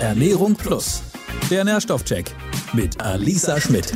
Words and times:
Ernährung 0.00 0.56
Plus. 0.56 1.02
Der 1.50 1.64
Nährstoffcheck 1.64 2.34
mit 2.72 3.00
Alisa 3.00 3.60
Schmidt. 3.60 3.94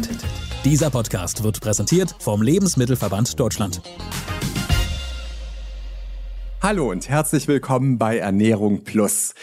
Dieser 0.64 0.90
Podcast 0.90 1.42
wird 1.42 1.60
präsentiert 1.60 2.14
vom 2.20 2.40
Lebensmittelverband 2.40 3.38
Deutschland. 3.38 3.82
Hallo 6.62 6.90
und 6.90 7.08
herzlich 7.08 7.48
willkommen 7.48 7.98
bei 7.98 8.18
Ernährung 8.18 8.84
Plus. 8.84 9.34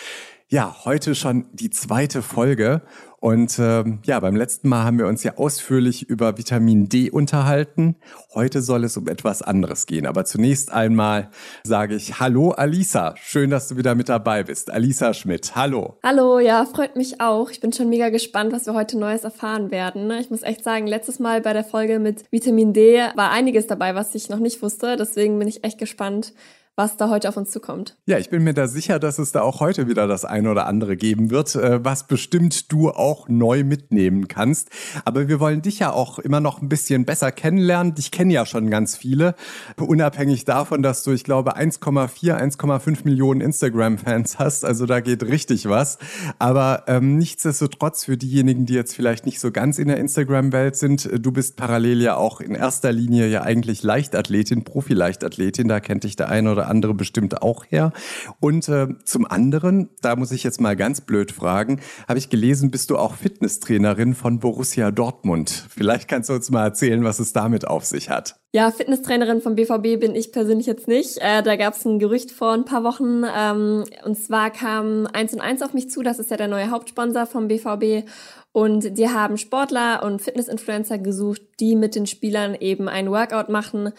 Ja, 0.48 0.76
heute 0.86 1.16
schon 1.16 1.48
die 1.54 1.72
zweite 1.72 2.22
Folge 2.22 2.84
und 3.20 3.58
ähm, 3.58 3.98
ja, 4.06 4.20
beim 4.20 4.36
letzten 4.36 4.70
Mal 4.70 4.84
haben 4.84 5.00
wir 5.00 5.08
uns 5.08 5.24
ja 5.24 5.38
ausführlich 5.38 6.08
über 6.08 6.38
Vitamin 6.38 6.88
D 6.88 7.10
unterhalten. 7.10 7.96
Heute 8.36 8.62
soll 8.62 8.84
es 8.84 8.96
um 8.96 9.08
etwas 9.08 9.42
anderes 9.42 9.88
gehen. 9.88 10.06
Aber 10.06 10.24
zunächst 10.24 10.72
einmal 10.72 11.32
sage 11.64 11.96
ich 11.96 12.20
Hallo 12.20 12.52
Alisa. 12.52 13.16
Schön, 13.18 13.50
dass 13.50 13.70
du 13.70 13.78
wieder 13.78 13.96
mit 13.96 14.08
dabei 14.08 14.44
bist. 14.44 14.70
Alisa 14.70 15.16
Schmidt, 15.16 15.56
hallo. 15.56 15.98
Hallo, 16.04 16.38
ja, 16.38 16.64
freut 16.66 16.96
mich 16.96 17.20
auch. 17.20 17.50
Ich 17.50 17.60
bin 17.60 17.74
schon 17.74 17.90
mega 17.90 18.10
gespannt, 18.10 18.54
was 18.54 18.68
wir 18.68 18.76
heute 18.76 19.00
Neues 19.00 19.24
erfahren 19.24 19.72
werden. 19.72 20.12
Ich 20.12 20.30
muss 20.30 20.44
echt 20.44 20.64
sagen, 20.64 20.86
letztes 20.86 21.18
Mal 21.18 21.42
bei 21.42 21.54
der 21.54 21.64
Folge 21.64 21.98
mit 21.98 22.32
Vitamin 22.32 22.72
D 22.74 23.00
war 23.16 23.32
einiges 23.32 23.66
dabei, 23.66 23.96
was 23.96 24.14
ich 24.14 24.30
noch 24.30 24.38
nicht 24.38 24.62
wusste. 24.62 24.96
Deswegen 24.96 25.40
bin 25.40 25.48
ich 25.48 25.64
echt 25.64 25.80
gespannt, 25.80 26.34
was 26.78 26.98
da 26.98 27.10
heute 27.10 27.30
auf 27.30 27.38
uns 27.38 27.52
zukommt. 27.52 27.96
Ja, 28.06 28.18
ich 28.18 28.30
bin 28.30 28.44
mir 28.44 28.54
da 28.54 28.68
sicher, 28.68 29.00
dass 29.00 29.18
es 29.18 29.32
da 29.32 29.42
auch 29.42 29.62
heute 29.62 29.88
wieder 29.88 30.08
das 30.08 30.26
eine 30.26 30.52
oder 30.52 30.68
andere 30.68 30.98
geben 30.98 31.30
wird, 31.30 31.56
äh, 31.56 31.84
was 31.86 32.06
bestimmt 32.06 32.72
du 32.72 32.90
auch 32.90 33.30
neu 33.30 33.64
mitnehmen 33.64 34.28
kannst. 34.28 34.70
Aber 35.06 35.30
wir 35.30 35.40
wollen 35.40 35.62
dich 35.62 35.80
ja 35.80 35.92
auch 35.92 36.20
immer 36.20 36.42
noch 36.42 36.62
ein 36.62 36.68
bisschen 36.68 37.06
besser 37.06 37.32
kennenlernen. 37.32 37.96
Dich 37.96 38.12
kennen 38.12 38.30
ja 38.30 38.46
schon 38.46 38.70
ganz 38.70 38.98
viele, 38.98 39.36
unabhängig 39.78 40.44
davon, 40.44 40.84
dass 40.84 41.04
du, 41.04 41.12
ich 41.12 41.24
glaube, 41.24 41.56
1,4, 41.56 42.36
1,5 42.36 43.06
Millionen 43.06 43.40
Instagram-Fans 43.40 44.38
hast. 44.40 44.66
Also 44.66 44.86
da 44.86 45.00
geht 45.00 45.24
richtig 45.24 45.70
was. 45.70 45.98
Aber 46.40 46.84
ähm, 46.88 47.18
nichtsdestotrotz 47.18 48.04
für 48.04 48.18
diejenigen, 48.18 48.66
die 48.66 48.74
jetzt 48.74 48.94
vielleicht 48.94 49.26
nicht 49.26 49.40
so 49.40 49.52
ganz 49.52 49.80
in 49.80 49.88
der 49.88 49.98
Instagram-Welt 49.98 50.76
sind, 50.76 51.10
du 51.14 51.32
bist 51.32 51.56
parallel 51.56 52.02
ja 52.02 52.18
auch 52.18 52.42
in 52.42 52.54
erster 52.54 52.92
Linie 52.92 53.28
ja 53.28 53.44
eigentlich 53.44 53.82
Leichtathletin, 53.82 54.66
Profi-Leichtathletin. 54.66 55.70
Da 55.70 55.80
kennt 55.80 56.04
dich 56.04 56.18
der 56.18 56.28
eine 56.28 56.52
oder 56.52 56.65
andere 56.68 56.94
bestimmt 56.94 57.42
auch 57.42 57.66
her. 57.70 57.92
Und 58.40 58.68
äh, 58.70 58.88
zum 59.04 59.26
anderen, 59.26 59.90
da 60.02 60.16
muss 60.16 60.32
ich 60.32 60.44
jetzt 60.44 60.62
mal 60.62 60.76
ganz 60.76 61.02
blöd 61.02 61.32
fragen, 61.32 61.82
habe 62.08 62.20
ich 62.20 62.30
gelesen, 62.30 62.72
bist 62.72 62.90
du 62.90 62.98
auch 62.98 63.16
Fitnesstrainerin 63.16 64.16
von 64.16 64.40
Borussia 64.40 64.92
Dortmund. 64.92 65.66
Vielleicht 65.70 66.08
kannst 66.08 66.30
du 66.30 66.34
uns 66.34 66.50
mal 66.52 66.64
erzählen, 66.64 67.04
was 67.04 67.20
es 67.20 67.34
damit 67.34 67.68
auf 67.68 67.86
sich 67.86 68.10
hat. 68.10 68.36
Ja, 68.54 68.72
Fitnesstrainerin 68.72 69.42
vom 69.42 69.56
BVB 69.56 70.00
bin 70.00 70.16
ich 70.16 70.32
persönlich 70.32 70.66
jetzt 70.66 70.88
nicht. 70.88 71.18
Äh, 71.18 71.44
da 71.44 71.58
gab 71.58 71.74
es 71.74 71.84
ein 71.84 72.00
Gerücht 72.00 72.32
vor 72.32 72.54
ein 72.54 72.64
paar 72.64 72.86
Wochen. 72.86 73.24
Ähm, 73.38 73.84
und 74.06 74.18
zwar 74.18 74.50
kam 74.50 75.08
1 75.12 75.34
und 75.34 75.42
1 75.42 75.62
auf 75.62 75.74
mich 75.74 75.90
zu, 75.90 76.04
das 76.04 76.20
ist 76.20 76.32
ja 76.32 76.38
der 76.38 76.48
neue 76.48 76.72
Hauptsponsor 76.72 77.26
vom 77.26 77.50
BVB. 77.50 78.08
Und 78.56 78.98
die 78.98 79.10
haben 79.10 79.38
Sportler 79.38 80.02
und 80.02 80.22
Fitness-Influencer 80.22 80.98
gesucht, 80.98 81.42
die 81.60 81.76
mit 81.76 81.94
den 81.94 82.08
Spielern 82.08 82.56
eben 82.56 82.88
ein 82.88 83.12
Workout 83.12 83.50
machen. 83.50 83.92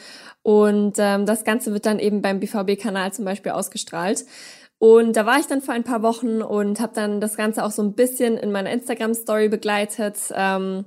Und 0.43 0.95
ähm, 0.97 1.27
das 1.27 1.45
Ganze 1.45 1.75
wird 1.75 1.85
dann 1.85 1.99
eben 1.99 2.23
beim 2.23 2.41
BVB-Kanal 2.41 3.13
zum 3.13 3.27
Beispiel 3.27 3.53
ausgestrahlt. 3.53 4.25
Und 4.79 5.15
da 5.15 5.27
war 5.27 5.39
ich 5.39 5.47
dann 5.47 5.61
vor 5.61 5.75
ein 5.75 5.85
paar 5.85 6.01
Wochen 6.01 6.41
und 6.41 6.81
habe 6.81 6.95
dann 6.95 7.21
das 7.21 7.37
Ganze 7.37 7.67
auch 7.67 7.71
so 7.71 7.83
ein 7.83 7.93
bisschen 7.93 8.39
in 8.39 8.51
meiner 8.51 8.71
Instagram-Story 8.71 9.51
begleitet. 9.51 10.17
Ähm, 10.35 10.87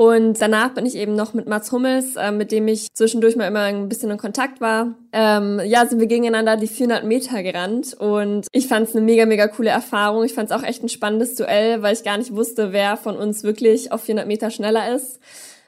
und 0.00 0.40
danach 0.40 0.74
bin 0.74 0.86
ich 0.86 0.94
eben 0.94 1.16
noch 1.16 1.34
mit 1.34 1.48
Mats 1.48 1.72
Hummels, 1.72 2.14
äh, 2.14 2.30
mit 2.30 2.52
dem 2.52 2.68
ich 2.68 2.86
zwischendurch 2.94 3.34
mal 3.34 3.48
immer 3.48 3.62
ein 3.62 3.88
bisschen 3.88 4.12
in 4.12 4.16
Kontakt 4.16 4.60
war. 4.60 4.94
Ähm, 5.12 5.60
ja, 5.64 5.84
sind 5.86 5.98
wir 5.98 6.06
gegeneinander 6.06 6.56
die 6.56 6.68
400 6.68 7.04
Meter 7.04 7.42
gerannt 7.42 7.94
und 7.94 8.46
ich 8.52 8.68
fand 8.68 8.88
es 8.88 8.94
eine 8.94 9.04
mega, 9.04 9.26
mega 9.26 9.48
coole 9.48 9.70
Erfahrung. 9.70 10.22
Ich 10.22 10.34
fand 10.34 10.52
es 10.52 10.56
auch 10.56 10.62
echt 10.62 10.84
ein 10.84 10.88
spannendes 10.88 11.34
Duell, 11.34 11.82
weil 11.82 11.94
ich 11.94 12.04
gar 12.04 12.16
nicht 12.16 12.32
wusste, 12.32 12.72
wer 12.72 12.96
von 12.96 13.16
uns 13.16 13.42
wirklich 13.42 13.90
auf 13.90 14.02
400 14.04 14.28
Meter 14.28 14.52
schneller 14.52 14.94
ist. 14.94 15.18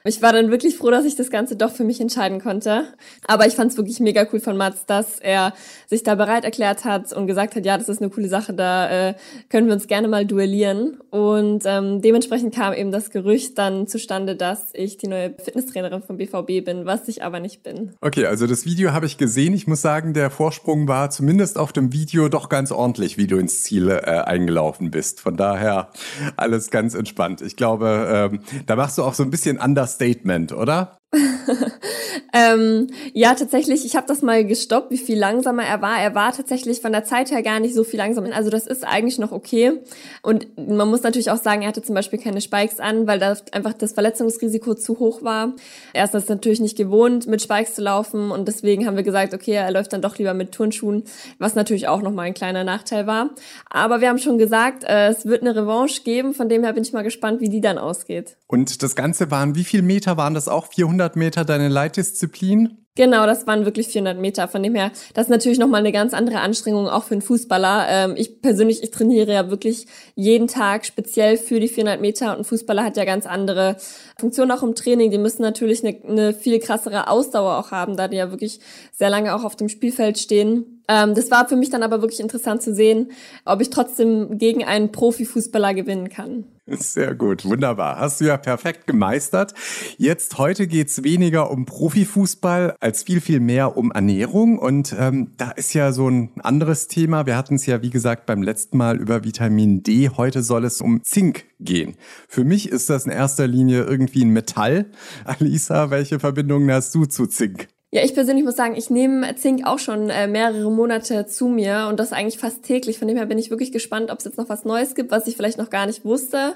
Ich 0.03 0.21
war 0.21 0.33
dann 0.33 0.49
wirklich 0.49 0.77
froh, 0.77 0.89
dass 0.89 1.05
ich 1.05 1.15
das 1.15 1.29
Ganze 1.29 1.55
doch 1.55 1.71
für 1.71 1.83
mich 1.83 2.01
entscheiden 2.01 2.41
konnte. 2.41 2.85
Aber 3.27 3.45
ich 3.45 3.53
fand 3.53 3.71
es 3.71 3.77
wirklich 3.77 3.99
mega 3.99 4.25
cool 4.33 4.39
von 4.39 4.57
Mats, 4.57 4.85
dass 4.85 5.19
er 5.19 5.53
sich 5.87 6.01
da 6.01 6.15
bereit 6.15 6.43
erklärt 6.43 6.85
hat 6.85 7.13
und 7.13 7.27
gesagt 7.27 7.55
hat, 7.55 7.65
ja, 7.65 7.77
das 7.77 7.87
ist 7.87 8.01
eine 8.01 8.09
coole 8.09 8.27
Sache, 8.27 8.53
da 8.53 9.09
äh, 9.09 9.13
können 9.49 9.67
wir 9.67 9.73
uns 9.73 9.87
gerne 9.87 10.07
mal 10.07 10.25
duellieren. 10.25 10.99
Und 11.11 11.63
ähm, 11.65 12.01
dementsprechend 12.01 12.55
kam 12.55 12.73
eben 12.73 12.91
das 12.91 13.11
Gerücht 13.11 13.57
dann 13.59 13.85
zustande, 13.85 14.35
dass 14.35 14.69
ich 14.73 14.97
die 14.97 15.07
neue 15.07 15.35
Fitnesstrainerin 15.37 16.01
vom 16.01 16.17
BVB 16.17 16.65
bin, 16.65 16.85
was 16.85 17.07
ich 17.07 17.23
aber 17.23 17.39
nicht 17.39 17.61
bin. 17.61 17.91
Okay, 18.01 18.25
also 18.25 18.47
das 18.47 18.65
Video 18.65 18.93
habe 18.93 19.05
ich 19.05 19.17
gesehen. 19.17 19.53
Ich 19.53 19.67
muss 19.67 19.81
sagen, 19.81 20.13
der 20.13 20.31
Vorsprung 20.31 20.87
war 20.87 21.11
zumindest 21.11 21.59
auf 21.59 21.73
dem 21.73 21.93
Video 21.93 22.27
doch 22.27 22.49
ganz 22.49 22.71
ordentlich, 22.71 23.17
wie 23.17 23.27
du 23.27 23.37
ins 23.37 23.63
Ziel 23.63 23.89
äh, 23.89 23.99
eingelaufen 23.99 24.89
bist. 24.89 25.21
Von 25.21 25.37
daher 25.37 25.89
alles 26.37 26.71
ganz 26.71 26.95
entspannt. 26.95 27.41
Ich 27.41 27.55
glaube, 27.55 28.29
ähm, 28.33 28.39
da 28.65 28.75
machst 28.75 28.97
du 28.97 29.03
auch 29.03 29.13
so 29.13 29.23
ein 29.23 29.29
bisschen 29.29 29.59
anders 29.59 29.90
Statement, 29.93 30.53
oder? 30.53 30.97
ähm, 32.33 32.87
ja, 33.13 33.33
tatsächlich, 33.35 33.85
ich 33.85 33.97
habe 33.97 34.07
das 34.07 34.21
mal 34.21 34.45
gestoppt, 34.45 34.91
wie 34.91 34.97
viel 34.97 35.19
langsamer 35.19 35.63
er 35.63 35.81
war. 35.81 35.99
Er 35.99 36.15
war 36.15 36.31
tatsächlich 36.31 36.79
von 36.79 36.93
der 36.93 37.03
Zeit 37.03 37.31
her 37.31 37.43
gar 37.43 37.59
nicht 37.59 37.75
so 37.75 37.83
viel 37.83 37.99
langsamer. 37.99 38.33
Also 38.33 38.49
das 38.49 38.65
ist 38.65 38.87
eigentlich 38.87 39.19
noch 39.19 39.33
okay. 39.33 39.73
Und 40.21 40.47
man 40.57 40.87
muss 40.87 41.03
natürlich 41.03 41.29
auch 41.29 41.41
sagen, 41.41 41.63
er 41.63 41.67
hatte 41.67 41.81
zum 41.81 41.95
Beispiel 41.95 42.17
keine 42.17 42.39
Spikes 42.39 42.79
an, 42.79 43.07
weil 43.07 43.19
da 43.19 43.35
einfach 43.51 43.73
das 43.73 43.91
Verletzungsrisiko 43.91 44.73
zu 44.75 44.99
hoch 44.99 45.21
war. 45.21 45.53
Er 45.91 46.05
ist 46.05 46.13
das 46.13 46.29
natürlich 46.29 46.61
nicht 46.61 46.77
gewohnt, 46.77 47.27
mit 47.27 47.41
Spikes 47.41 47.75
zu 47.75 47.81
laufen. 47.81 48.31
Und 48.31 48.47
deswegen 48.47 48.87
haben 48.87 48.95
wir 48.95 49.03
gesagt, 49.03 49.33
okay, 49.33 49.53
er 49.53 49.71
läuft 49.71 49.91
dann 49.91 50.01
doch 50.01 50.17
lieber 50.17 50.33
mit 50.33 50.53
Turnschuhen, 50.53 51.03
was 51.39 51.55
natürlich 51.55 51.89
auch 51.89 52.01
nochmal 52.01 52.27
ein 52.27 52.33
kleiner 52.33 52.63
Nachteil 52.63 53.05
war. 53.05 53.31
Aber 53.69 53.99
wir 53.99 54.07
haben 54.07 54.19
schon 54.19 54.37
gesagt, 54.37 54.85
äh, 54.85 55.09
es 55.09 55.25
wird 55.25 55.41
eine 55.41 55.57
Revanche 55.57 56.03
geben. 56.03 56.33
Von 56.33 56.47
dem 56.47 56.63
her 56.63 56.71
bin 56.71 56.83
ich 56.83 56.93
mal 56.93 57.03
gespannt, 57.03 57.41
wie 57.41 57.49
die 57.49 57.59
dann 57.59 57.77
ausgeht. 57.77 58.37
Und 58.47 58.81
das 58.81 58.95
Ganze 58.95 59.29
waren, 59.29 59.55
wie 59.55 59.65
viele 59.65 59.83
Meter 59.83 60.15
waren 60.15 60.33
das 60.33 60.47
auch? 60.47 60.67
400 60.67 61.00
400 61.01 61.15
Meter 61.15 61.45
deine 61.45 61.67
Leitdisziplin? 61.67 62.77
Genau, 62.95 63.25
das 63.25 63.47
waren 63.47 63.63
wirklich 63.63 63.87
400 63.87 64.19
Meter. 64.19 64.49
Von 64.49 64.63
dem 64.63 64.75
her, 64.75 64.91
das 65.13 65.27
ist 65.27 65.29
natürlich 65.29 65.57
nochmal 65.57 65.79
eine 65.79 65.93
ganz 65.93 66.13
andere 66.13 66.41
Anstrengung, 66.41 66.89
auch 66.89 67.05
für 67.05 67.13
einen 67.13 67.21
Fußballer. 67.21 67.87
Ähm, 67.89 68.15
ich 68.17 68.41
persönlich, 68.41 68.83
ich 68.83 68.91
trainiere 68.91 69.31
ja 69.31 69.49
wirklich 69.49 69.87
jeden 70.15 70.47
Tag 70.47 70.85
speziell 70.85 71.37
für 71.37 71.61
die 71.61 71.69
400 71.69 72.01
Meter 72.01 72.31
und 72.33 72.39
ein 72.39 72.43
Fußballer 72.43 72.83
hat 72.83 72.97
ja 72.97 73.05
ganz 73.05 73.25
andere 73.25 73.77
Funktionen 74.19 74.51
auch 74.51 74.61
im 74.61 74.75
Training. 74.75 75.09
Die 75.09 75.17
müssen 75.17 75.41
natürlich 75.41 75.85
eine, 75.85 75.97
eine 76.05 76.33
viel 76.33 76.59
krassere 76.59 77.07
Ausdauer 77.07 77.57
auch 77.59 77.71
haben, 77.71 77.95
da 77.95 78.09
die 78.09 78.17
ja 78.17 78.29
wirklich 78.29 78.59
sehr 78.91 79.09
lange 79.09 79.33
auch 79.35 79.45
auf 79.45 79.55
dem 79.55 79.69
Spielfeld 79.69 80.19
stehen. 80.19 80.80
Ähm, 80.91 81.15
das 81.15 81.31
war 81.31 81.47
für 81.47 81.55
mich 81.55 81.69
dann 81.69 81.83
aber 81.83 82.01
wirklich 82.01 82.19
interessant 82.19 82.61
zu 82.61 82.75
sehen, 82.75 83.11
ob 83.45 83.61
ich 83.61 83.69
trotzdem 83.69 84.37
gegen 84.37 84.65
einen 84.65 84.91
Profifußballer 84.91 85.73
gewinnen 85.73 86.09
kann. 86.09 86.43
Sehr 86.67 87.15
gut, 87.15 87.45
wunderbar. 87.45 87.97
Hast 87.97 88.19
du 88.19 88.25
ja 88.25 88.37
perfekt 88.37 88.87
gemeistert. 88.87 89.53
Jetzt 89.97 90.37
heute 90.37 90.67
geht's 90.67 91.03
weniger 91.03 91.49
um 91.49 91.65
Profifußball 91.65 92.75
als 92.81 93.03
viel, 93.03 93.21
viel 93.21 93.39
mehr 93.39 93.77
um 93.77 93.91
Ernährung. 93.91 94.59
Und 94.59 94.93
ähm, 94.97 95.31
da 95.37 95.51
ist 95.51 95.73
ja 95.73 95.93
so 95.93 96.09
ein 96.09 96.31
anderes 96.43 96.87
Thema. 96.87 97.25
Wir 97.25 97.37
hatten 97.37 97.55
es 97.55 97.65
ja, 97.65 97.81
wie 97.81 97.89
gesagt, 97.89 98.25
beim 98.25 98.43
letzten 98.43 98.77
Mal 98.77 98.99
über 98.99 99.23
Vitamin 99.23 99.83
D. 99.83 100.09
Heute 100.09 100.43
soll 100.43 100.65
es 100.65 100.81
um 100.81 101.01
Zink 101.03 101.45
gehen. 101.59 101.95
Für 102.27 102.43
mich 102.43 102.69
ist 102.69 102.89
das 102.89 103.05
in 103.05 103.11
erster 103.11 103.47
Linie 103.47 103.83
irgendwie 103.83 104.25
ein 104.25 104.31
Metall. 104.31 104.87
Alisa, 105.25 105.89
welche 105.89 106.19
Verbindungen 106.19 106.69
hast 106.71 106.93
du 106.95 107.05
zu 107.05 107.27
Zink? 107.27 107.69
Ja, 107.93 108.01
ich 108.05 108.13
persönlich 108.13 108.45
muss 108.45 108.55
sagen, 108.55 108.77
ich 108.77 108.89
nehme 108.89 109.35
Zink 109.35 109.67
auch 109.67 109.77
schon 109.77 110.09
äh, 110.09 110.25
mehrere 110.25 110.71
Monate 110.71 111.25
zu 111.25 111.49
mir 111.49 111.87
und 111.89 111.99
das 111.99 112.13
eigentlich 112.13 112.39
fast 112.39 112.63
täglich. 112.63 112.97
Von 112.97 113.09
dem 113.09 113.17
her 113.17 113.25
bin 113.25 113.37
ich 113.37 113.49
wirklich 113.49 113.73
gespannt, 113.73 114.11
ob 114.11 114.19
es 114.19 114.23
jetzt 114.23 114.37
noch 114.37 114.47
was 114.47 114.63
Neues 114.63 114.95
gibt, 114.95 115.11
was 115.11 115.27
ich 115.27 115.35
vielleicht 115.35 115.57
noch 115.57 115.69
gar 115.69 115.87
nicht 115.87 116.05
wusste 116.05 116.55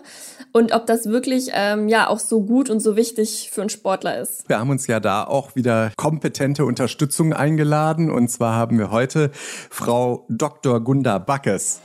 und 0.54 0.74
ob 0.74 0.86
das 0.86 1.08
wirklich 1.08 1.50
ähm, 1.52 1.90
ja 1.90 2.08
auch 2.08 2.20
so 2.20 2.42
gut 2.42 2.70
und 2.70 2.80
so 2.80 2.96
wichtig 2.96 3.50
für 3.52 3.60
einen 3.60 3.70
Sportler 3.70 4.18
ist. 4.18 4.48
Wir 4.48 4.60
haben 4.60 4.70
uns 4.70 4.88
ja 4.88 5.02
da 5.02 5.26
auch 5.26 5.58
wieder 5.58 5.92
kompetente 5.98 6.64
Unterstützung 6.64 7.34
eingeladen 7.34 8.10
und 8.10 8.30
zwar 8.30 8.56
haben 8.56 8.80
wir 8.80 8.92
heute 8.92 9.30
Frau 9.70 10.26
Dr. 10.30 10.80
Gunda 10.80 11.18
Backes. 11.18 11.82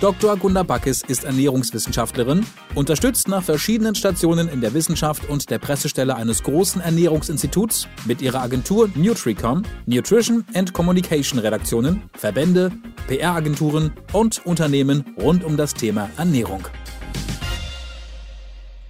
Dr. 0.00 0.38
Gunda 0.38 0.62
Backes 0.62 1.02
ist 1.06 1.24
Ernährungswissenschaftlerin, 1.24 2.46
unterstützt 2.74 3.28
nach 3.28 3.42
verschiedenen 3.42 3.94
Stationen 3.94 4.48
in 4.48 4.62
der 4.62 4.72
Wissenschaft 4.72 5.28
und 5.28 5.50
der 5.50 5.58
Pressestelle 5.58 6.16
eines 6.16 6.42
großen 6.42 6.80
Ernährungsinstituts 6.80 7.86
mit 8.06 8.22
ihrer 8.22 8.40
Agentur 8.40 8.88
Nutricom, 8.94 9.62
Nutrition 9.84 10.46
and 10.54 10.72
Communication 10.72 11.38
Redaktionen, 11.38 12.08
Verbände, 12.14 12.72
PR-Agenturen 13.08 13.92
und 14.14 14.46
Unternehmen 14.46 15.04
rund 15.20 15.44
um 15.44 15.58
das 15.58 15.74
Thema 15.74 16.08
Ernährung. 16.16 16.66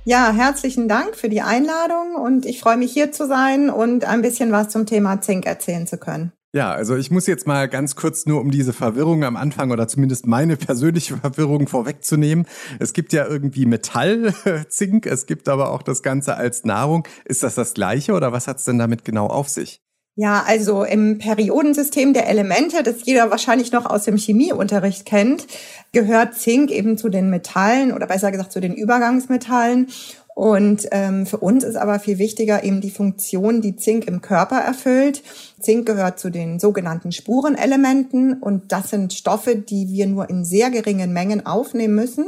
Ja, 0.04 0.30
herzlichen 0.30 0.86
Dank 0.86 1.16
für 1.16 1.28
die 1.28 1.42
Einladung 1.42 2.14
und 2.14 2.46
ich 2.46 2.60
freue 2.60 2.76
mich 2.76 2.92
hier 2.92 3.10
zu 3.10 3.26
sein 3.26 3.68
und 3.68 4.04
ein 4.04 4.22
bisschen 4.22 4.52
was 4.52 4.68
zum 4.68 4.86
Thema 4.86 5.20
Zink 5.20 5.44
erzählen 5.44 5.88
zu 5.88 5.98
können. 5.98 6.32
Ja, 6.52 6.72
also 6.72 6.96
ich 6.96 7.12
muss 7.12 7.28
jetzt 7.28 7.46
mal 7.46 7.68
ganz 7.68 7.94
kurz 7.94 8.26
nur 8.26 8.40
um 8.40 8.50
diese 8.50 8.72
Verwirrung 8.72 9.22
am 9.22 9.36
Anfang 9.36 9.70
oder 9.70 9.86
zumindest 9.86 10.26
meine 10.26 10.56
persönliche 10.56 11.16
Verwirrung 11.22 11.68
vorwegzunehmen. 11.68 12.46
Es 12.80 12.92
gibt 12.92 13.12
ja 13.12 13.24
irgendwie 13.26 13.66
Metall, 13.66 14.34
Zink, 14.68 15.06
es 15.06 15.26
gibt 15.26 15.48
aber 15.48 15.70
auch 15.70 15.82
das 15.82 16.02
Ganze 16.02 16.36
als 16.36 16.64
Nahrung. 16.64 17.06
Ist 17.24 17.44
das 17.44 17.54
das 17.54 17.74
gleiche 17.74 18.14
oder 18.14 18.32
was 18.32 18.48
hat's 18.48 18.64
denn 18.64 18.78
damit 18.78 19.04
genau 19.04 19.28
auf 19.28 19.48
sich? 19.48 19.80
Ja, 20.16 20.42
also 20.44 20.82
im 20.82 21.18
Periodensystem 21.18 22.12
der 22.12 22.28
Elemente, 22.28 22.82
das 22.82 23.04
jeder 23.04 23.30
wahrscheinlich 23.30 23.70
noch 23.70 23.86
aus 23.86 24.04
dem 24.04 24.16
Chemieunterricht 24.16 25.06
kennt, 25.06 25.46
gehört 25.92 26.34
Zink 26.34 26.72
eben 26.72 26.98
zu 26.98 27.08
den 27.08 27.30
Metallen 27.30 27.92
oder 27.92 28.06
besser 28.06 28.32
gesagt 28.32 28.50
zu 28.50 28.60
den 28.60 28.74
Übergangsmetallen. 28.74 29.86
Und 30.34 30.88
ähm, 30.92 31.26
für 31.26 31.38
uns 31.38 31.64
ist 31.64 31.76
aber 31.76 31.98
viel 31.98 32.18
wichtiger 32.18 32.64
eben 32.64 32.80
die 32.80 32.90
Funktion, 32.90 33.60
die 33.60 33.76
Zink 33.76 34.06
im 34.06 34.22
Körper 34.22 34.56
erfüllt. 34.56 35.22
Zink 35.60 35.86
gehört 35.86 36.18
zu 36.18 36.30
den 36.30 36.58
sogenannten 36.58 37.12
Spurenelementen 37.12 38.34
und 38.34 38.72
das 38.72 38.90
sind 38.90 39.12
Stoffe, 39.12 39.56
die 39.56 39.88
wir 39.90 40.06
nur 40.06 40.30
in 40.30 40.44
sehr 40.44 40.70
geringen 40.70 41.12
Mengen 41.12 41.44
aufnehmen 41.44 41.94
müssen 41.94 42.26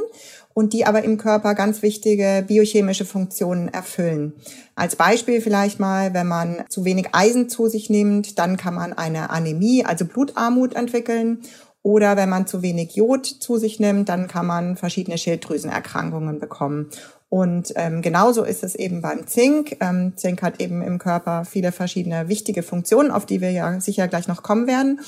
und 0.54 0.72
die 0.72 0.84
aber 0.84 1.02
im 1.02 1.16
Körper 1.16 1.54
ganz 1.54 1.82
wichtige 1.82 2.44
biochemische 2.46 3.04
Funktionen 3.04 3.68
erfüllen. 3.68 4.34
Als 4.74 4.96
Beispiel 4.96 5.40
vielleicht 5.40 5.80
mal, 5.80 6.12
wenn 6.14 6.26
man 6.26 6.64
zu 6.68 6.84
wenig 6.84 7.08
Eisen 7.12 7.48
zu 7.48 7.68
sich 7.68 7.88
nimmt, 7.88 8.38
dann 8.38 8.56
kann 8.56 8.74
man 8.74 8.92
eine 8.92 9.30
Anämie, 9.30 9.84
also 9.84 10.04
Blutarmut 10.04 10.74
entwickeln. 10.74 11.38
Oder 11.84 12.16
wenn 12.16 12.28
man 12.28 12.46
zu 12.46 12.62
wenig 12.62 12.94
Jod 12.94 13.26
zu 13.26 13.56
sich 13.56 13.80
nimmt, 13.80 14.08
dann 14.08 14.28
kann 14.28 14.46
man 14.46 14.76
verschiedene 14.76 15.18
Schilddrüsenerkrankungen 15.18 16.38
bekommen. 16.38 16.90
Und 17.32 17.72
ähm, 17.76 18.02
genauso 18.02 18.44
ist 18.44 18.62
es 18.62 18.74
eben 18.74 19.00
beim 19.00 19.26
Zink. 19.26 19.78
Ähm, 19.80 20.12
Zink 20.16 20.42
hat 20.42 20.60
eben 20.60 20.82
im 20.82 20.98
Körper 20.98 21.46
viele 21.46 21.72
verschiedene 21.72 22.28
wichtige 22.28 22.62
Funktionen, 22.62 23.10
auf 23.10 23.24
die 23.24 23.40
wir 23.40 23.50
ja 23.50 23.80
sicher 23.80 24.06
gleich 24.06 24.28
noch 24.28 24.42
kommen 24.42 24.66
werden. 24.66 25.00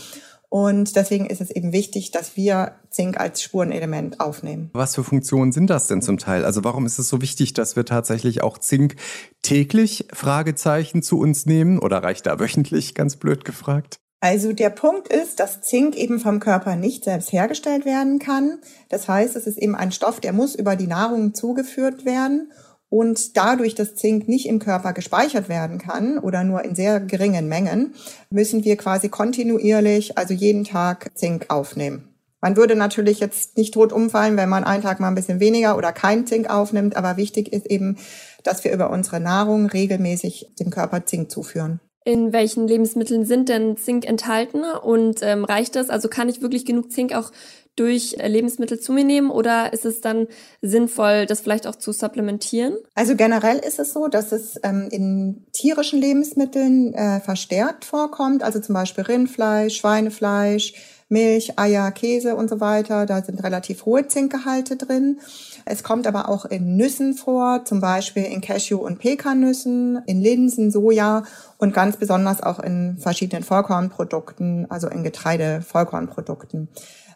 Und 0.48 0.96
deswegen 0.96 1.26
ist 1.26 1.42
es 1.42 1.50
eben 1.50 1.74
wichtig, 1.74 2.12
dass 2.12 2.34
wir 2.34 2.76
Zink 2.88 3.20
als 3.20 3.42
Spurenelement 3.42 4.20
aufnehmen. 4.20 4.70
Was 4.72 4.94
für 4.94 5.04
Funktionen 5.04 5.52
sind 5.52 5.68
das 5.68 5.86
denn 5.86 6.00
zum 6.00 6.16
Teil? 6.16 6.46
Also 6.46 6.64
warum 6.64 6.86
ist 6.86 6.98
es 6.98 7.10
so 7.10 7.20
wichtig, 7.20 7.52
dass 7.52 7.76
wir 7.76 7.84
tatsächlich 7.84 8.42
auch 8.42 8.56
Zink 8.56 8.96
täglich 9.42 10.06
Fragezeichen 10.10 11.02
zu 11.02 11.18
uns 11.18 11.44
nehmen 11.44 11.78
oder 11.78 12.02
reicht 12.02 12.24
da 12.24 12.40
wöchentlich, 12.40 12.94
ganz 12.94 13.16
blöd 13.16 13.44
gefragt? 13.44 13.98
Also 14.24 14.54
der 14.54 14.70
Punkt 14.70 15.08
ist, 15.08 15.38
dass 15.38 15.60
Zink 15.60 15.96
eben 15.96 16.18
vom 16.18 16.40
Körper 16.40 16.76
nicht 16.76 17.04
selbst 17.04 17.30
hergestellt 17.30 17.84
werden 17.84 18.18
kann. 18.18 18.58
Das 18.88 19.06
heißt, 19.06 19.36
es 19.36 19.46
ist 19.46 19.58
eben 19.58 19.74
ein 19.74 19.92
Stoff, 19.92 20.18
der 20.18 20.32
muss 20.32 20.54
über 20.54 20.76
die 20.76 20.86
Nahrung 20.86 21.34
zugeführt 21.34 22.06
werden. 22.06 22.50
Und 22.88 23.36
dadurch, 23.36 23.74
dass 23.74 23.96
Zink 23.96 24.26
nicht 24.26 24.48
im 24.48 24.60
Körper 24.60 24.94
gespeichert 24.94 25.50
werden 25.50 25.76
kann 25.76 26.18
oder 26.18 26.42
nur 26.42 26.64
in 26.64 26.74
sehr 26.74 27.00
geringen 27.00 27.50
Mengen, 27.50 27.92
müssen 28.30 28.64
wir 28.64 28.78
quasi 28.78 29.10
kontinuierlich, 29.10 30.16
also 30.16 30.32
jeden 30.32 30.64
Tag 30.64 31.10
Zink 31.18 31.50
aufnehmen. 31.50 32.08
Man 32.40 32.56
würde 32.56 32.76
natürlich 32.76 33.20
jetzt 33.20 33.58
nicht 33.58 33.74
tot 33.74 33.92
umfallen, 33.92 34.38
wenn 34.38 34.48
man 34.48 34.64
einen 34.64 34.82
Tag 34.82 35.00
mal 35.00 35.08
ein 35.08 35.16
bisschen 35.16 35.38
weniger 35.38 35.76
oder 35.76 35.92
kein 35.92 36.26
Zink 36.26 36.48
aufnimmt, 36.48 36.96
aber 36.96 37.18
wichtig 37.18 37.52
ist 37.52 37.66
eben, 37.66 37.98
dass 38.42 38.64
wir 38.64 38.72
über 38.72 38.88
unsere 38.88 39.20
Nahrung 39.20 39.66
regelmäßig 39.66 40.54
dem 40.58 40.70
Körper 40.70 41.04
Zink 41.04 41.30
zuführen 41.30 41.80
in 42.04 42.32
welchen 42.32 42.68
Lebensmitteln 42.68 43.24
sind 43.24 43.48
denn 43.48 43.76
Zink 43.76 44.06
enthalten 44.06 44.62
und 44.62 45.22
ähm, 45.22 45.44
reicht 45.44 45.74
das? 45.74 45.88
Also 45.88 46.08
kann 46.08 46.28
ich 46.28 46.42
wirklich 46.42 46.66
genug 46.66 46.92
Zink 46.92 47.14
auch 47.14 47.32
durch 47.76 48.16
äh, 48.18 48.28
Lebensmittel 48.28 48.78
zu 48.78 48.92
mir 48.92 49.04
nehmen 49.04 49.30
oder 49.30 49.72
ist 49.72 49.84
es 49.84 50.00
dann 50.00 50.28
sinnvoll, 50.62 51.26
das 51.26 51.40
vielleicht 51.40 51.66
auch 51.66 51.74
zu 51.74 51.92
supplementieren? 51.92 52.76
Also 52.94 53.16
generell 53.16 53.58
ist 53.58 53.78
es 53.78 53.92
so, 53.92 54.08
dass 54.08 54.32
es 54.32 54.60
ähm, 54.62 54.88
in 54.92 55.46
tierischen 55.52 56.00
Lebensmitteln 56.00 56.94
äh, 56.94 57.20
verstärkt 57.20 57.84
vorkommt, 57.84 58.42
also 58.42 58.60
zum 58.60 58.74
Beispiel 58.74 59.04
Rindfleisch, 59.04 59.76
Schweinefleisch, 59.76 60.74
Milch, 61.14 61.58
Eier, 61.58 61.92
Käse 61.92 62.34
und 62.34 62.50
so 62.50 62.58
weiter. 62.60 63.06
Da 63.06 63.22
sind 63.22 63.42
relativ 63.44 63.86
hohe 63.86 64.08
Zinkgehalte 64.08 64.76
drin. 64.76 65.20
Es 65.64 65.84
kommt 65.84 66.08
aber 66.08 66.28
auch 66.28 66.44
in 66.44 66.76
Nüssen 66.76 67.14
vor, 67.14 67.64
zum 67.64 67.80
Beispiel 67.80 68.24
in 68.24 68.40
Cashew- 68.40 68.84
und 68.84 68.98
Pekannüssen, 68.98 70.02
in 70.06 70.20
Linsen, 70.20 70.72
Soja 70.72 71.22
und 71.56 71.72
ganz 71.72 71.96
besonders 71.96 72.42
auch 72.42 72.58
in 72.58 72.98
verschiedenen 72.98 73.44
Vollkornprodukten, 73.44 74.68
also 74.68 74.88
in 74.88 75.04
Getreide-Vollkornprodukten. 75.04 76.68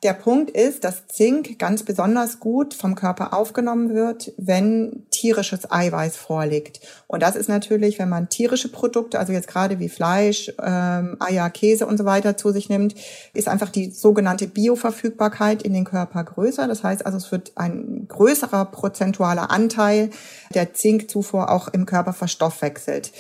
Der 0.03 0.13
Punkt 0.13 0.51
ist, 0.51 0.85
dass 0.85 1.07
Zink 1.09 1.59
ganz 1.59 1.83
besonders 1.83 2.41
gut 2.41 2.75
vom 2.75 2.95
Körper 2.95 3.35
aufgenommen 3.35 3.95
wird, 3.95 4.33
wenn 4.37 5.07
tierisches 5.11 5.71
Eiweiß 5.71 6.17
vorliegt. 6.17 6.81
Und 7.07 7.23
das 7.23 7.37
ist 7.37 7.49
natürlich, 7.49 7.99
wenn 7.99 8.09
man 8.09 8.29
tierische 8.29 8.71
Produkte, 8.71 9.19
also 9.19 9.33
jetzt 9.33 9.49
gerade 9.49 9.79
wie 9.79 9.89
Fleisch, 9.89 10.53
ähm, 10.63 11.17
Eier, 11.21 11.51
Käse 11.51 11.87
und 11.87 11.99
so 11.99 12.05
weiter 12.05 12.37
zu 12.37 12.53
sich 12.53 12.69
nimmt, 12.69 12.95
ist 13.35 13.49
einfach 13.49 13.71
die 13.71 13.91
sogenannte 13.91 14.47
Bioverfügbarkeit 14.47 15.63
in 15.63 15.73
den 15.73 15.85
Körper 15.85 16.23
größer. 16.23 16.69
Das 16.69 16.85
heißt 16.85 17.05
also, 17.05 17.19
es 17.19 17.33
wird 17.33 17.53
ein 17.57 18.07
größerer 18.09 18.67
prozentualer 18.67 19.51
Anteil 19.51 20.11
der 20.55 20.75
Zinkzufuhr 20.75 21.51
auch 21.51 21.69
im 21.69 21.87
Körper 21.87 22.13
verstoffwechselt 22.13 23.13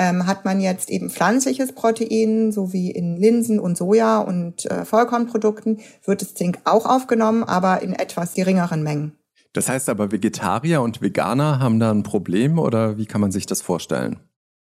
ähm, 0.00 0.26
hat 0.26 0.46
man 0.46 0.60
jetzt 0.60 0.88
eben 0.88 1.10
pflanzliches 1.10 1.72
Protein, 1.72 2.52
so 2.52 2.72
wie 2.72 2.90
in 2.90 3.18
Linsen 3.18 3.60
und 3.60 3.76
Soja 3.76 4.18
und 4.18 4.64
äh, 4.64 4.86
Vollkornprodukten, 4.86 5.80
wird 6.06 6.22
das 6.22 6.32
Zink 6.32 6.58
auch 6.64 6.86
aufgenommen, 6.86 7.44
aber 7.44 7.82
in 7.82 7.92
etwas 7.92 8.32
geringeren 8.32 8.82
Mengen. 8.82 9.12
Das 9.52 9.68
heißt 9.68 9.90
aber, 9.90 10.10
Vegetarier 10.10 10.80
und 10.80 11.02
Veganer 11.02 11.60
haben 11.60 11.78
da 11.78 11.90
ein 11.90 12.02
Problem 12.02 12.58
oder 12.58 12.96
wie 12.96 13.04
kann 13.04 13.20
man 13.20 13.30
sich 13.30 13.44
das 13.44 13.60
vorstellen? 13.60 14.18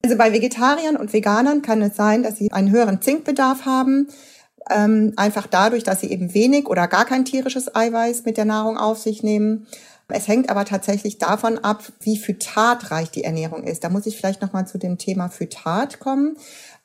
Also 0.06 0.18
bei 0.18 0.32
Vegetariern 0.32 0.96
und 0.96 1.12
Veganern 1.12 1.62
kann 1.62 1.82
es 1.82 1.98
sein, 1.98 2.24
dass 2.24 2.38
sie 2.38 2.54
einen 2.54 2.72
höheren 2.72 3.02
Zinkbedarf 3.02 3.66
haben, 3.66 4.08
ähm, 4.70 5.14
einfach 5.18 5.48
dadurch, 5.48 5.84
dass 5.84 6.00
sie 6.00 6.12
eben 6.12 6.34
wenig 6.34 6.68
oder 6.68 6.88
gar 6.88 7.04
kein 7.04 7.26
tierisches 7.26 7.76
Eiweiß 7.76 8.24
mit 8.24 8.38
der 8.38 8.46
Nahrung 8.46 8.78
auf 8.78 9.00
sich 9.00 9.22
nehmen. 9.22 9.68
Es 10.08 10.28
hängt 10.28 10.50
aber 10.50 10.66
tatsächlich 10.66 11.18
davon 11.18 11.58
ab, 11.58 11.84
wie 12.02 12.18
phytatreich 12.18 13.10
die 13.10 13.24
Ernährung 13.24 13.64
ist. 13.64 13.84
Da 13.84 13.90
muss 13.90 14.06
ich 14.06 14.18
vielleicht 14.18 14.42
noch 14.42 14.54
mal 14.54 14.68
zu 14.68 14.78
dem 14.78 15.00
Thema 15.00 15.30
Phytat 15.30 16.00
kommen. 16.00 16.38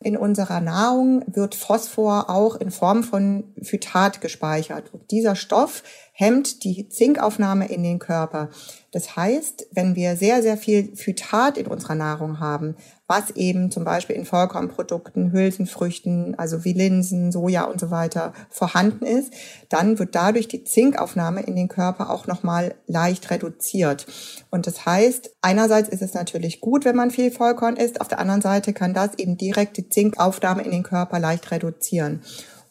In 0.03 0.17
unserer 0.17 0.61
Nahrung 0.61 1.23
wird 1.27 1.55
Phosphor 1.55 2.31
auch 2.31 2.57
in 2.57 2.71
Form 2.71 3.03
von 3.03 3.45
Phytat 3.61 4.23
gespeichert. 4.23 4.95
Und 4.95 5.11
dieser 5.11 5.37
Stoff 5.37 5.83
hemmt 6.21 6.65
die 6.65 6.89
Zinkaufnahme 6.89 7.69
in 7.69 7.83
den 7.83 7.99
Körper. 7.99 8.51
Das 8.93 9.17
heißt, 9.17 9.69
wenn 9.73 9.97
wir 9.97 10.17
sehr, 10.17 10.43
sehr 10.43 10.57
viel 10.57 10.95
Phytat 10.97 11.57
in 11.57 11.67
unserer 11.67 11.95
Nahrung 11.95 12.41
haben, 12.41 12.77
was 13.07 13.31
eben 13.33 13.71
zum 13.71 13.85
Beispiel 13.85 14.17
in 14.17 14.25
Vollkornprodukten, 14.25 15.33
Hülsenfrüchten, 15.33 16.39
also 16.39 16.65
wie 16.65 16.73
Linsen, 16.75 17.33
Soja 17.33 17.65
und 17.65 17.81
so 17.81 17.91
weiter 17.91 18.33
vorhanden 18.51 19.05
ist, 19.05 19.33
dann 19.69 19.99
wird 19.99 20.15
dadurch 20.15 20.47
die 20.47 20.63
Zinkaufnahme 20.63 21.41
in 21.41 21.57
den 21.57 21.69
Körper 21.69 22.11
auch 22.11 22.27
nochmal 22.27 22.75
leicht 22.87 23.31
reduziert. 23.31 24.07
Und 24.51 24.67
das 24.67 24.87
heißt, 24.87 25.31
einerseits 25.41 25.89
ist 25.89 26.03
es 26.03 26.15
natürlich 26.15 26.61
gut, 26.61 26.85
wenn 26.85 26.97
man 26.97 27.11
viel 27.11 27.31
Vollkorn 27.31 27.77
isst, 27.77 28.01
auf 28.01 28.09
der 28.09 28.19
anderen 28.19 28.43
Seite 28.43 28.73
kann 28.73 28.95
das 28.95 29.19
eben 29.19 29.37
direkt 29.37 29.77
die 29.77 29.89
Zinkaufnahme 29.91 30.63
in 30.63 30.71
den 30.71 30.83
Körper 30.83 31.19
leicht 31.19 31.51
reduzieren. 31.51 32.23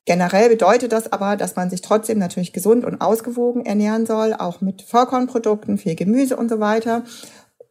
Generell 0.06 0.50
bedeutet 0.50 0.92
das 0.92 1.14
aber, 1.14 1.36
dass 1.36 1.56
man 1.56 1.70
sich 1.70 1.82
trotzdem 1.82 2.18
natürlich 2.18 2.52
gesund 2.52 2.84
und 2.84 3.00
ausgewogen 3.00 3.66
ernähren 3.66 4.08
soll, 4.08 4.34
auch 4.34 4.60
mit 4.60 4.82
Vollkornprodukten, 4.82 5.78
viel 5.78 5.96
Gemüse 5.96 6.36
und 6.36 6.50
so 6.50 6.60
weiter, 6.60 7.04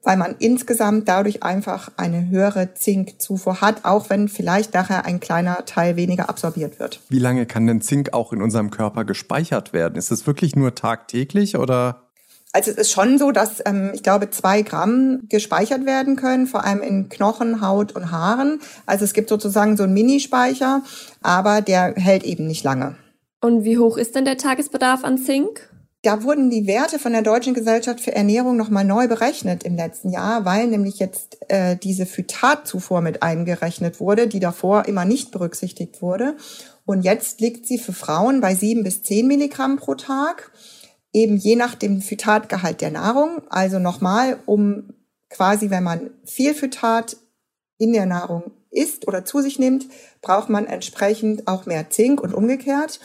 weil 0.05 0.17
man 0.17 0.37
insgesamt 0.39 1.09
dadurch 1.09 1.43
einfach 1.43 1.91
eine 1.97 2.29
höhere 2.29 2.75
Zinkzufuhr 2.75 3.61
hat, 3.61 3.85
auch 3.85 4.09
wenn 4.09 4.29
vielleicht 4.29 4.73
nachher 4.75 5.05
ein 5.05 5.19
kleiner 5.19 5.65
Teil 5.65 5.97
weniger 5.97 6.29
absorbiert 6.29 6.79
wird. 6.79 7.01
Wie 7.09 7.19
lange 7.19 7.45
kann 7.45 7.67
denn 7.67 7.81
Zink 7.81 8.13
auch 8.13 8.33
in 8.33 8.41
unserem 8.41 8.71
Körper 8.71 9.05
gespeichert 9.05 9.73
werden? 9.73 9.97
Ist 9.97 10.13
es 10.13 10.27
wirklich 10.27 10.55
nur 10.55 10.75
tagtäglich 10.75 11.57
oder? 11.57 12.08
Also 12.53 12.71
es 12.71 12.79
ist 12.79 12.91
schon 12.91 13.19
so, 13.19 13.31
dass 13.31 13.63
ähm, 13.67 13.93
ich 13.95 14.03
glaube 14.03 14.31
zwei 14.31 14.63
Gramm 14.63 15.25
gespeichert 15.29 15.85
werden 15.85 16.17
können, 16.17 16.47
vor 16.47 16.65
allem 16.65 16.81
in 16.81 17.09
Knochen, 17.09 17.61
Haut 17.61 17.93
und 17.93 18.11
Haaren. 18.11 18.61
Also 18.87 19.05
es 19.05 19.13
gibt 19.13 19.29
sozusagen 19.29 19.77
so 19.77 19.83
einen 19.83 19.95
Minispeicher, 19.95 20.83
aber 21.23 21.61
der 21.61 21.95
hält 21.97 22.25
eben 22.25 22.47
nicht 22.47 22.65
lange. 22.65 22.97
Und 23.41 23.65
wie 23.65 23.79
hoch 23.79 23.97
ist 23.97 24.15
denn 24.15 24.25
der 24.25 24.39
Tagesbedarf 24.39 25.05
an 25.05 25.19
Zink? 25.19 25.69
Da 26.03 26.23
wurden 26.23 26.49
die 26.49 26.67
Werte 26.67 26.99
von 26.99 27.13
der 27.13 27.23
Deutschen 27.23 27.55
Gesellschaft 27.55 28.01
für 28.01 28.15
Ernährung 28.15 28.57
nochmal 28.57 28.85
neu 28.85 29.09
berechnet 29.09 29.65
im 29.65 29.77
letzten 29.77 30.11
Jahr, 30.11 30.45
weil 30.45 30.69
nämlich 30.69 31.01
jetzt 31.01 31.39
äh, 31.49 31.77
diese 31.77 32.07
Phytatzufuhr 32.07 33.01
mit 33.01 33.23
eingerechnet 33.23 33.99
wurde, 33.99 34.29
die 34.29 34.39
davor 34.39 34.87
immer 34.87 35.05
nicht 35.05 35.33
berücksichtigt 35.33 36.01
wurde. 36.01 36.37
Und 36.87 37.03
jetzt 37.03 37.41
liegt 37.41 37.67
sie 37.67 37.79
für 37.79 37.93
Frauen 37.93 38.41
bei 38.41 38.55
sieben 38.55 38.85
bis 38.85 39.03
zehn 39.03 39.27
Milligramm 39.27 39.77
pro 39.77 39.97
Tag 39.97 40.53
eben 41.19 41.37
je 41.37 41.57
nach 41.57 41.75
dem 41.75 42.01
Phytatgehalt 42.01 42.81
der 42.81 42.93
Nahrung. 42.93 43.43
Also 43.51 43.79
nochmal, 43.79 44.39
um 44.47 44.95
quasi, 45.31 45.71
wenn 45.71 45.83
man 45.83 46.11
viel 46.25 46.55
Phytat 46.55 47.17
in 47.79 47.93
der 47.93 48.07
Nahrung 48.07 48.53
isst 48.71 49.09
oder 49.09 49.25
zu 49.25 49.41
sich 49.41 49.59
nimmt, 49.59 49.87
braucht 50.23 50.49
man 50.49 50.67
entsprechend 50.67 51.49
auch 51.49 51.67
mehr 51.67 51.91
Zink 51.91 52.21
und 52.21 52.35
umgekehrt. 52.35 53.01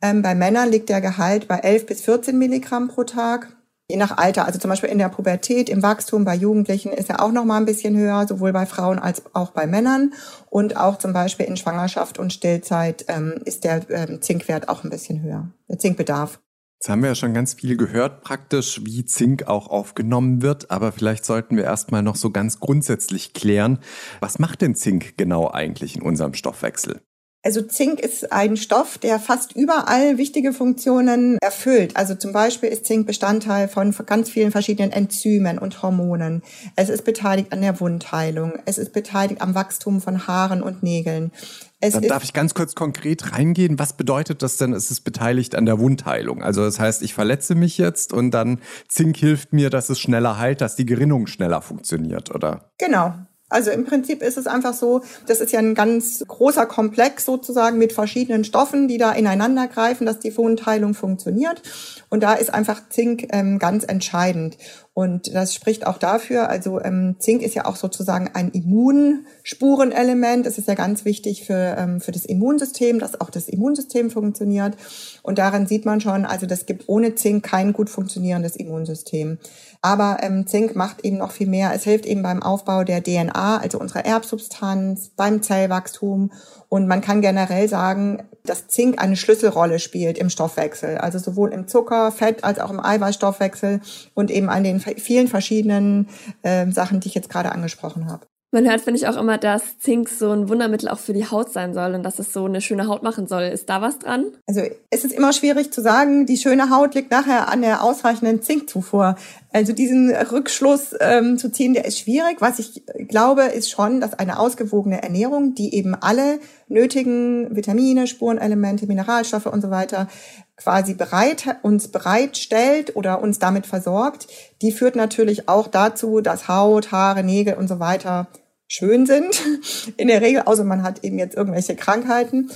Ähm, 0.00 0.22
bei 0.22 0.34
Männern 0.34 0.70
liegt 0.70 0.88
der 0.88 1.00
Gehalt 1.00 1.48
bei 1.48 1.58
11 1.58 1.86
bis 1.86 2.00
14 2.02 2.38
Milligramm 2.38 2.88
pro 2.88 3.04
Tag. 3.04 3.56
Je 3.90 3.96
nach 3.96 4.18
Alter, 4.18 4.44
also 4.44 4.58
zum 4.58 4.68
Beispiel 4.68 4.90
in 4.90 4.98
der 4.98 5.08
Pubertät, 5.08 5.70
im 5.70 5.82
Wachstum 5.82 6.24
bei 6.24 6.34
Jugendlichen 6.34 6.92
ist 6.92 7.08
er 7.08 7.22
auch 7.22 7.32
noch 7.32 7.46
mal 7.46 7.56
ein 7.56 7.64
bisschen 7.64 7.96
höher, 7.96 8.26
sowohl 8.28 8.52
bei 8.52 8.66
Frauen 8.66 8.98
als 8.98 9.22
auch 9.32 9.50
bei 9.50 9.66
Männern. 9.66 10.12
Und 10.50 10.76
auch 10.76 10.98
zum 10.98 11.12
Beispiel 11.12 11.46
in 11.46 11.56
Schwangerschaft 11.56 12.18
und 12.18 12.32
Stillzeit 12.32 13.06
ähm, 13.08 13.40
ist 13.44 13.64
der 13.64 13.88
ähm, 13.90 14.20
Zinkwert 14.20 14.68
auch 14.68 14.84
ein 14.84 14.90
bisschen 14.90 15.22
höher, 15.22 15.48
der 15.68 15.78
Zinkbedarf. 15.78 16.38
Jetzt 16.80 16.90
haben 16.90 17.02
wir 17.02 17.08
ja 17.08 17.16
schon 17.16 17.34
ganz 17.34 17.54
viel 17.54 17.76
gehört, 17.76 18.22
praktisch, 18.22 18.82
wie 18.84 19.04
Zink 19.04 19.48
auch 19.48 19.66
aufgenommen 19.66 20.42
wird. 20.42 20.70
Aber 20.70 20.92
vielleicht 20.92 21.24
sollten 21.24 21.56
wir 21.56 21.64
erstmal 21.64 22.04
noch 22.04 22.14
so 22.14 22.30
ganz 22.30 22.60
grundsätzlich 22.60 23.32
klären, 23.32 23.80
was 24.20 24.38
macht 24.38 24.62
denn 24.62 24.76
Zink 24.76 25.16
genau 25.16 25.50
eigentlich 25.50 25.96
in 25.96 26.02
unserem 26.02 26.34
Stoffwechsel? 26.34 27.00
Also 27.44 27.62
Zink 27.62 27.98
ist 27.98 28.32
ein 28.32 28.56
Stoff, 28.56 28.98
der 28.98 29.18
fast 29.18 29.56
überall 29.56 30.18
wichtige 30.18 30.52
Funktionen 30.52 31.38
erfüllt. 31.40 31.96
Also 31.96 32.14
zum 32.14 32.32
Beispiel 32.32 32.68
ist 32.68 32.84
Zink 32.84 33.06
Bestandteil 33.06 33.68
von 33.68 33.94
ganz 34.06 34.28
vielen 34.30 34.50
verschiedenen 34.50 34.92
Enzymen 34.92 35.58
und 35.58 35.82
Hormonen. 35.82 36.42
Es 36.76 36.88
ist 36.88 37.04
beteiligt 37.04 37.52
an 37.52 37.62
der 37.62 37.80
Wundheilung. 37.80 38.54
Es 38.66 38.76
ist 38.76 38.92
beteiligt 38.92 39.40
am 39.40 39.54
Wachstum 39.54 40.00
von 40.00 40.26
Haaren 40.26 40.62
und 40.62 40.82
Nägeln. 40.82 41.32
Es 41.80 41.94
Dann 41.94 42.02
darf 42.02 42.24
ich 42.24 42.32
ganz 42.32 42.54
kurz 42.54 42.74
konkret 42.74 43.32
reingehen. 43.32 43.78
Was 43.78 43.92
bedeutet 43.92 44.42
das 44.42 44.56
denn? 44.56 44.72
Es 44.72 44.90
ist 44.90 45.02
beteiligt 45.02 45.54
an 45.54 45.64
der 45.64 45.78
Wundheilung. 45.78 46.42
Also 46.42 46.64
das 46.64 46.80
heißt, 46.80 47.02
ich 47.02 47.14
verletze 47.14 47.54
mich 47.54 47.78
jetzt 47.78 48.12
und 48.12 48.32
dann 48.32 48.60
Zink 48.88 49.16
hilft 49.16 49.52
mir, 49.52 49.70
dass 49.70 49.88
es 49.88 50.00
schneller 50.00 50.38
heilt, 50.38 50.60
dass 50.60 50.74
die 50.74 50.86
Gerinnung 50.86 51.28
schneller 51.28 51.62
funktioniert, 51.62 52.34
oder? 52.34 52.72
Genau. 52.78 53.14
Also 53.48 53.70
im 53.70 53.84
Prinzip 53.84 54.22
ist 54.22 54.36
es 54.36 54.46
einfach 54.46 54.74
so, 54.74 55.00
das 55.26 55.40
ist 55.40 55.52
ja 55.52 55.58
ein 55.58 55.74
ganz 55.74 56.22
großer 56.26 56.66
Komplex 56.66 57.24
sozusagen 57.24 57.78
mit 57.78 57.94
verschiedenen 57.94 58.44
Stoffen, 58.44 58.88
die 58.88 58.98
da 58.98 59.12
ineinander 59.12 59.68
greifen, 59.68 60.06
dass 60.06 60.18
die 60.18 60.36
Wundheilung 60.36 60.92
funktioniert. 60.94 61.62
Und 62.10 62.22
da 62.22 62.34
ist 62.34 62.52
einfach 62.52 62.88
Zink 62.90 63.28
ähm, 63.32 63.58
ganz 63.58 63.84
entscheidend. 63.84 64.58
Und 64.98 65.32
das 65.32 65.54
spricht 65.54 65.86
auch 65.86 65.98
dafür, 65.98 66.48
also 66.48 66.80
ähm, 66.80 67.14
Zink 67.20 67.42
ist 67.42 67.54
ja 67.54 67.66
auch 67.66 67.76
sozusagen 67.76 68.30
ein 68.34 68.50
Immunspurenelement. 68.50 70.44
Es 70.44 70.58
ist 70.58 70.66
ja 70.66 70.74
ganz 70.74 71.04
wichtig 71.04 71.46
für, 71.46 71.76
ähm, 71.78 72.00
für 72.00 72.10
das 72.10 72.24
Immunsystem, 72.24 72.98
dass 72.98 73.20
auch 73.20 73.30
das 73.30 73.48
Immunsystem 73.48 74.10
funktioniert. 74.10 74.76
Und 75.22 75.38
daran 75.38 75.68
sieht 75.68 75.86
man 75.86 76.00
schon, 76.00 76.26
also 76.26 76.46
das 76.46 76.66
gibt 76.66 76.88
ohne 76.88 77.14
Zink 77.14 77.44
kein 77.44 77.72
gut 77.72 77.90
funktionierendes 77.90 78.56
Immunsystem. 78.56 79.38
Aber 79.82 80.18
ähm, 80.22 80.48
Zink 80.48 80.74
macht 80.74 81.04
eben 81.04 81.18
noch 81.18 81.30
viel 81.30 81.46
mehr. 81.46 81.72
Es 81.72 81.84
hilft 81.84 82.04
eben 82.04 82.22
beim 82.22 82.42
Aufbau 82.42 82.82
der 82.82 83.00
DNA, 83.00 83.37
also 83.38 83.78
unserer 83.78 84.04
Erbsubstanz, 84.04 85.10
beim 85.16 85.42
Zellwachstum. 85.42 86.32
Und 86.68 86.86
man 86.86 87.00
kann 87.00 87.20
generell 87.20 87.68
sagen, 87.68 88.28
dass 88.44 88.68
Zink 88.68 89.00
eine 89.00 89.16
Schlüsselrolle 89.16 89.78
spielt 89.78 90.18
im 90.18 90.30
Stoffwechsel. 90.30 90.98
Also 90.98 91.18
sowohl 91.18 91.52
im 91.52 91.68
Zucker, 91.68 92.12
Fett 92.12 92.44
als 92.44 92.58
auch 92.58 92.70
im 92.70 92.84
Eiweißstoffwechsel 92.84 93.80
und 94.14 94.30
eben 94.30 94.48
an 94.48 94.64
den 94.64 94.80
vielen 94.80 95.28
verschiedenen 95.28 96.08
äh, 96.42 96.70
Sachen, 96.70 97.00
die 97.00 97.08
ich 97.08 97.14
jetzt 97.14 97.30
gerade 97.30 97.52
angesprochen 97.52 98.10
habe. 98.10 98.26
Man 98.50 98.66
hört, 98.66 98.80
finde 98.80 98.98
ich, 98.98 99.06
auch 99.06 99.18
immer, 99.18 99.36
dass 99.36 99.78
Zink 99.78 100.08
so 100.08 100.30
ein 100.30 100.48
Wundermittel 100.48 100.88
auch 100.88 100.98
für 100.98 101.12
die 101.12 101.30
Haut 101.30 101.52
sein 101.52 101.74
soll 101.74 101.94
und 101.94 102.02
dass 102.02 102.18
es 102.18 102.32
so 102.32 102.46
eine 102.46 102.62
schöne 102.62 102.86
Haut 102.86 103.02
machen 103.02 103.26
soll. 103.26 103.42
Ist 103.42 103.68
da 103.68 103.82
was 103.82 103.98
dran? 103.98 104.24
Also 104.46 104.62
es 104.88 105.04
ist 105.04 105.12
immer 105.12 105.34
schwierig 105.34 105.70
zu 105.70 105.82
sagen, 105.82 106.24
die 106.24 106.38
schöne 106.38 106.70
Haut 106.70 106.94
liegt 106.94 107.10
nachher 107.10 107.50
an 107.50 107.60
der 107.60 107.82
ausreichenden 107.82 108.40
Zinkzufuhr. 108.40 109.16
Also 109.50 109.72
diesen 109.72 110.14
Rückschluss 110.14 110.94
ähm, 111.00 111.38
zu 111.38 111.50
ziehen, 111.50 111.72
der 111.72 111.86
ist 111.86 111.98
schwierig. 111.98 112.40
Was 112.40 112.58
ich 112.58 112.82
glaube, 113.08 113.44
ist 113.44 113.70
schon, 113.70 114.00
dass 114.00 114.12
eine 114.18 114.38
ausgewogene 114.38 115.02
Ernährung, 115.02 115.54
die 115.54 115.74
eben 115.74 115.94
alle 115.94 116.38
nötigen 116.68 117.56
Vitamine, 117.56 118.06
Spurenelemente, 118.06 118.86
Mineralstoffe 118.86 119.46
und 119.46 119.62
so 119.62 119.70
weiter 119.70 120.08
quasi 120.56 120.94
bereit, 120.94 121.56
uns 121.62 121.88
bereitstellt 121.88 122.94
oder 122.96 123.22
uns 123.22 123.38
damit 123.38 123.66
versorgt, 123.66 124.26
die 124.60 124.72
führt 124.72 124.96
natürlich 124.96 125.48
auch 125.48 125.68
dazu, 125.68 126.20
dass 126.20 126.48
Haut, 126.48 126.92
Haare, 126.92 127.22
Nägel 127.22 127.54
und 127.54 127.68
so 127.68 127.80
weiter 127.80 128.28
schön 128.66 129.06
sind. 129.06 129.42
In 129.96 130.08
der 130.08 130.20
Regel, 130.20 130.42
außer 130.42 130.64
man 130.64 130.82
hat 130.82 131.04
eben 131.04 131.18
jetzt 131.18 131.36
irgendwelche 131.36 131.74
Krankheiten. 131.74 132.50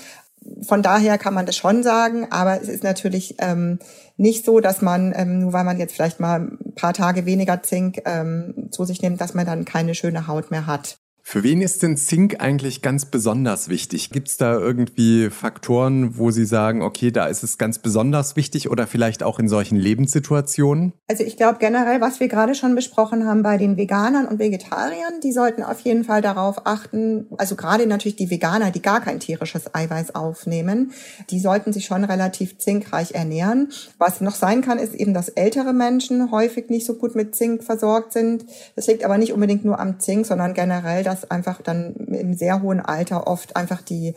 Von 0.63 0.83
daher 0.83 1.19
kann 1.19 1.35
man 1.35 1.47
das 1.47 1.57
schon 1.57 1.83
sagen, 1.83 2.27
aber 2.31 2.61
es 2.61 2.69
ist 2.69 2.83
natürlich 2.83 3.37
ähm, 3.39 3.79
nicht 4.17 4.45
so, 4.45 4.61
dass 4.61 4.83
man, 4.83 5.15
ähm, 5.17 5.39
nur 5.39 5.53
weil 5.53 5.65
man 5.65 5.79
jetzt 5.79 5.95
vielleicht 5.95 6.21
mal 6.21 6.59
paar 6.75 6.95
Tage 6.95 7.27
weniger 7.27 7.63
Zink 7.63 8.03
ähm, 8.05 8.69
zu 8.71 8.85
sich 8.85 9.03
nimmt, 9.03 9.21
dass 9.21 9.35
man 9.35 9.47
dann 9.47 9.65
keine 9.65 9.95
schöne 9.95 10.27
Haut 10.27 10.51
mehr 10.51 10.67
hat. 10.67 11.02
Für 11.25 11.45
wen 11.45 11.63
ist 11.63 11.83
denn 11.83 11.97
Zink 11.97 12.41
eigentlich 12.41 12.83
ganz 12.83 13.07
besonders 13.07 13.69
wichtig? 13.69 14.11
Gibt 14.11 14.29
es 14.29 14.37
da 14.37 14.55
irgendwie 14.59 15.31
Faktoren, 15.31 16.19
wo 16.19 16.31
Sie 16.31 16.45
sagen, 16.45 16.83
okay, 16.83 17.11
da 17.11 17.27
ist 17.27 17.43
es 17.43 17.59
ganz 17.59 17.79
besonders 17.79 18.37
wichtig 18.37 18.69
oder 18.69 18.87
vielleicht 18.87 19.23
auch 19.23 19.39
in 19.39 19.49
solchen 19.49 19.77
Lebenssituationen? 19.77 20.93
Also 21.09 21.23
ich 21.23 21.37
glaube 21.37 21.59
generell, 21.59 22.01
was 22.01 22.21
wir 22.21 22.29
gerade 22.29 22.55
schon 22.55 22.75
besprochen 22.75 23.27
haben 23.27 23.43
bei 23.43 23.57
den 23.57 23.77
Veganern 23.77 24.27
und 24.27 24.41
Vegetariern, 24.41 25.21
die 25.23 25.33
sollten 25.33 25.63
auf 25.63 25.81
jeden 25.81 26.05
Fall 26.05 26.23
darauf 26.23 26.67
achten, 26.67 27.27
also 27.39 27.55
gerade 27.55 27.87
natürlich 27.87 28.17
die 28.17 28.29
Veganer, 28.29 28.71
die 28.71 28.83
gar 28.83 29.01
kein 29.01 29.21
tierisches 29.21 29.75
Eiweiß 29.75 30.15
aufnehmen, 30.15 30.93
die 31.31 31.39
sollten 31.39 31.73
sich 31.73 31.87
schon 31.87 32.05
relativ 32.05 32.59
zinkreich 32.59 33.13
ernähren. 33.13 33.71
Was 33.97 34.21
noch 34.21 34.35
sein 34.35 34.61
kann, 34.61 34.79
ist 34.79 34.95
eben, 34.95 35.15
dass 35.15 35.29
ältere 35.29 35.73
Menschen 35.73 36.31
häufig 36.31 36.69
nicht 36.69 36.85
so 36.85 36.95
gut 36.95 37.15
mit 37.15 37.35
Zink 37.37 37.63
versorgt 37.63 38.13
sind. 38.13 38.45
Das 38.75 38.87
liegt 38.89 39.05
aber 39.05 39.19
nicht 39.19 39.33
unbedingt 39.33 39.65
nur 39.65 39.79
am 39.79 40.01
Zink, 40.01 40.27
sondern 40.27 40.53
generell, 40.53 41.05
dass 41.13 41.31
einfach 41.31 41.61
dann 41.61 41.95
im 41.95 42.33
sehr 42.33 42.63
hohen 42.63 42.81
Alter 42.81 43.27
oft 43.27 43.55
einfach 43.55 43.83
die 43.83 44.15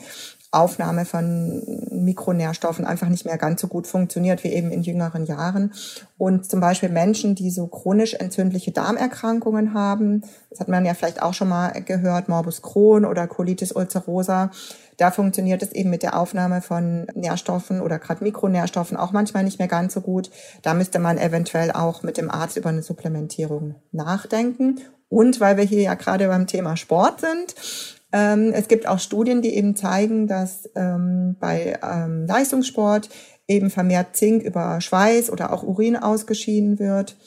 Aufnahme 0.51 1.05
von 1.05 1.61
Mikronährstoffen 1.91 2.85
einfach 2.85 3.09
nicht 3.09 3.25
mehr 3.25 3.37
ganz 3.37 3.61
so 3.61 3.67
gut 3.67 3.87
funktioniert 3.87 4.43
wie 4.43 4.53
eben 4.53 4.71
in 4.71 4.83
jüngeren 4.83 5.25
Jahren. 5.25 5.73
Und 6.17 6.49
zum 6.49 6.59
Beispiel 6.61 6.89
Menschen, 6.89 7.35
die 7.35 7.51
so 7.51 7.67
chronisch 7.67 8.13
entzündliche 8.13 8.71
Darmerkrankungen 8.71 9.73
haben, 9.73 10.21
das 10.49 10.59
hat 10.61 10.67
man 10.67 10.85
ja 10.85 10.93
vielleicht 10.93 11.21
auch 11.21 11.33
schon 11.33 11.49
mal 11.49 11.71
gehört, 11.83 12.29
Morbus 12.29 12.61
Crohn 12.61 13.05
oder 13.05 13.27
Colitis 13.27 13.71
ulcerosa, 13.71 14.51
da 14.97 15.11
funktioniert 15.11 15.61
es 15.61 15.73
eben 15.73 15.89
mit 15.89 16.03
der 16.03 16.17
Aufnahme 16.17 16.61
von 16.61 17.07
Nährstoffen 17.13 17.81
oder 17.81 17.99
gerade 17.99 18.23
Mikronährstoffen 18.23 18.95
auch 18.95 19.11
manchmal 19.11 19.43
nicht 19.43 19.59
mehr 19.59 19.67
ganz 19.67 19.93
so 19.93 20.01
gut. 20.01 20.31
Da 20.61 20.73
müsste 20.73 20.99
man 20.99 21.17
eventuell 21.17 21.71
auch 21.71 22.03
mit 22.03 22.17
dem 22.17 22.31
Arzt 22.31 22.55
über 22.57 22.69
eine 22.69 22.81
Supplementierung 22.81 23.75
nachdenken. 23.91 24.79
Und 25.09 25.39
weil 25.39 25.57
wir 25.57 25.65
hier 25.65 25.81
ja 25.81 25.93
gerade 25.93 26.27
beim 26.27 26.47
Thema 26.47 26.77
Sport 26.77 27.21
sind, 27.21 27.55
ähm, 28.15 28.53
es 28.53 28.69
gibt 28.69 28.87
auch 28.87 28.99
Studien, 28.99 29.41
die 29.41 29.55
eben 29.55 29.75
zeigen, 29.75 30.25
dass 30.25 30.69
ähm, 30.73 31.35
bei 31.37 31.77
ähm, 31.83 32.25
Leistungssport 32.25 33.09
eben 33.45 33.69
vermehrt 33.69 34.15
Zink 34.15 34.41
über 34.41 34.79
Schweiß 34.79 35.29
oder 35.29 35.51
auch 35.51 35.63
Urin 35.63 35.97
ausgeschieden 35.97 36.79
wird. 36.79 37.17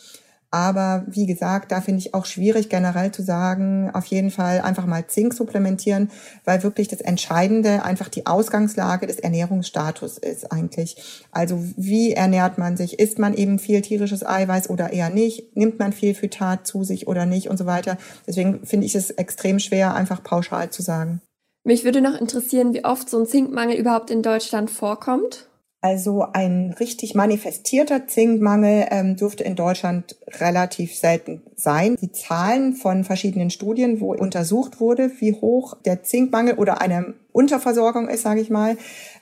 Aber 0.51 1.05
wie 1.07 1.27
gesagt, 1.27 1.73
da 1.73 1.83
finde 1.83 2.01
ich 2.01 2.15
auch 2.15 2.25
schwierig 2.25 2.71
generell 2.71 3.13
zu 3.13 3.23
sagen, 3.23 3.91
auf 3.93 4.07
jeden 4.07 4.31
Fall 4.31 4.63
einfach 4.63 4.87
mal 4.87 5.07
Zink 5.07 5.35
supplementieren, 5.35 6.11
weil 6.45 6.63
wirklich 6.63 6.89
das 6.89 7.03
Entscheidende 7.03 7.83
einfach 7.85 8.09
die 8.09 8.27
Ausgangslage 8.27 9.07
des 9.07 9.19
Ernährungsstatus 9.19 10.17
ist 10.17 10.51
eigentlich. 10.51 11.27
Also 11.33 11.63
wie 11.77 12.13
ernährt 12.13 12.57
man 12.57 12.79
sich? 12.79 12.99
Isst 12.99 13.19
man 13.19 13.35
eben 13.35 13.59
viel 13.59 13.83
tierisches 13.83 14.27
Eiweiß 14.27 14.71
oder 14.71 14.93
eher 14.93 15.11
nicht? 15.11 15.55
Nimmt 15.55 15.79
man 15.79 15.93
viel 15.93 16.15
Phytat 16.15 16.67
zu 16.67 16.83
sich 16.83 17.07
oder 17.09 17.27
nicht 17.27 17.51
und 17.51 17.59
so 17.59 17.67
weiter? 17.67 17.99
Deswegen 18.27 18.65
finde 18.65 18.87
ich 18.87 18.95
es 18.95 19.11
extrem 19.11 19.59
schwer, 19.59 19.95
einfach 19.95 20.23
pauschal 20.23 20.71
zu 20.71 20.81
sagen. 20.81 21.21
Mich 21.65 21.85
würde 21.85 22.01
noch 22.01 22.19
interessieren, 22.19 22.73
wie 22.73 22.87
oft 22.87 23.11
so 23.11 23.19
ein 23.19 23.27
Zinkmangel 23.27 23.77
überhaupt 23.77 24.11
in 24.11 24.23
Deutschland 24.23 24.71
vorkommt. 24.71 25.48
Also 25.81 26.27
ein 26.33 26.75
richtig 26.81 27.15
manifestierter 27.15 28.09
Zinkmangel 28.09 28.87
ähm, 28.91 29.15
dürfte 29.15 29.45
in 29.45 29.55
Deutschland 29.55 30.17
relativ 30.27 30.97
selten 30.97 31.43
sein. 31.55 31.95
Die 32.01 32.11
Zahlen 32.11 32.75
von 32.75 33.05
verschiedenen 33.05 33.51
Studien, 33.51 34.01
wo 34.01 34.13
untersucht 34.13 34.81
wurde, 34.81 35.13
wie 35.21 35.35
hoch 35.35 35.77
der 35.85 36.03
Zinkmangel 36.03 36.55
oder 36.55 36.81
eine 36.81 37.15
Unterversorgung 37.31 38.09
ist, 38.09 38.23
sage 38.23 38.41
ich 38.41 38.51
mal, 38.51 38.77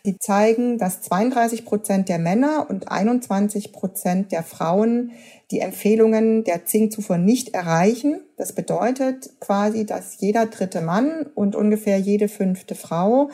die 0.06 0.18
zeigen, 0.18 0.78
dass 0.78 1.02
32 1.02 1.66
Prozent 1.66 2.08
der 2.08 2.18
Männer 2.18 2.66
und 2.70 2.90
21 2.90 3.72
Prozent 3.72 4.32
der 4.32 4.42
Frauen 4.42 5.10
die 5.50 5.60
Empfehlungen 5.60 6.42
der 6.44 6.64
Zinkzufuhr 6.64 7.18
nicht 7.18 7.52
erreichen. 7.52 8.20
Das 8.38 8.54
bedeutet 8.54 9.28
quasi, 9.40 9.84
dass 9.84 10.20
jeder 10.20 10.46
dritte 10.46 10.80
Mann 10.80 11.26
und 11.34 11.54
ungefähr 11.54 11.98
jede 11.98 12.28
fünfte 12.28 12.75
Frau 12.75 13.28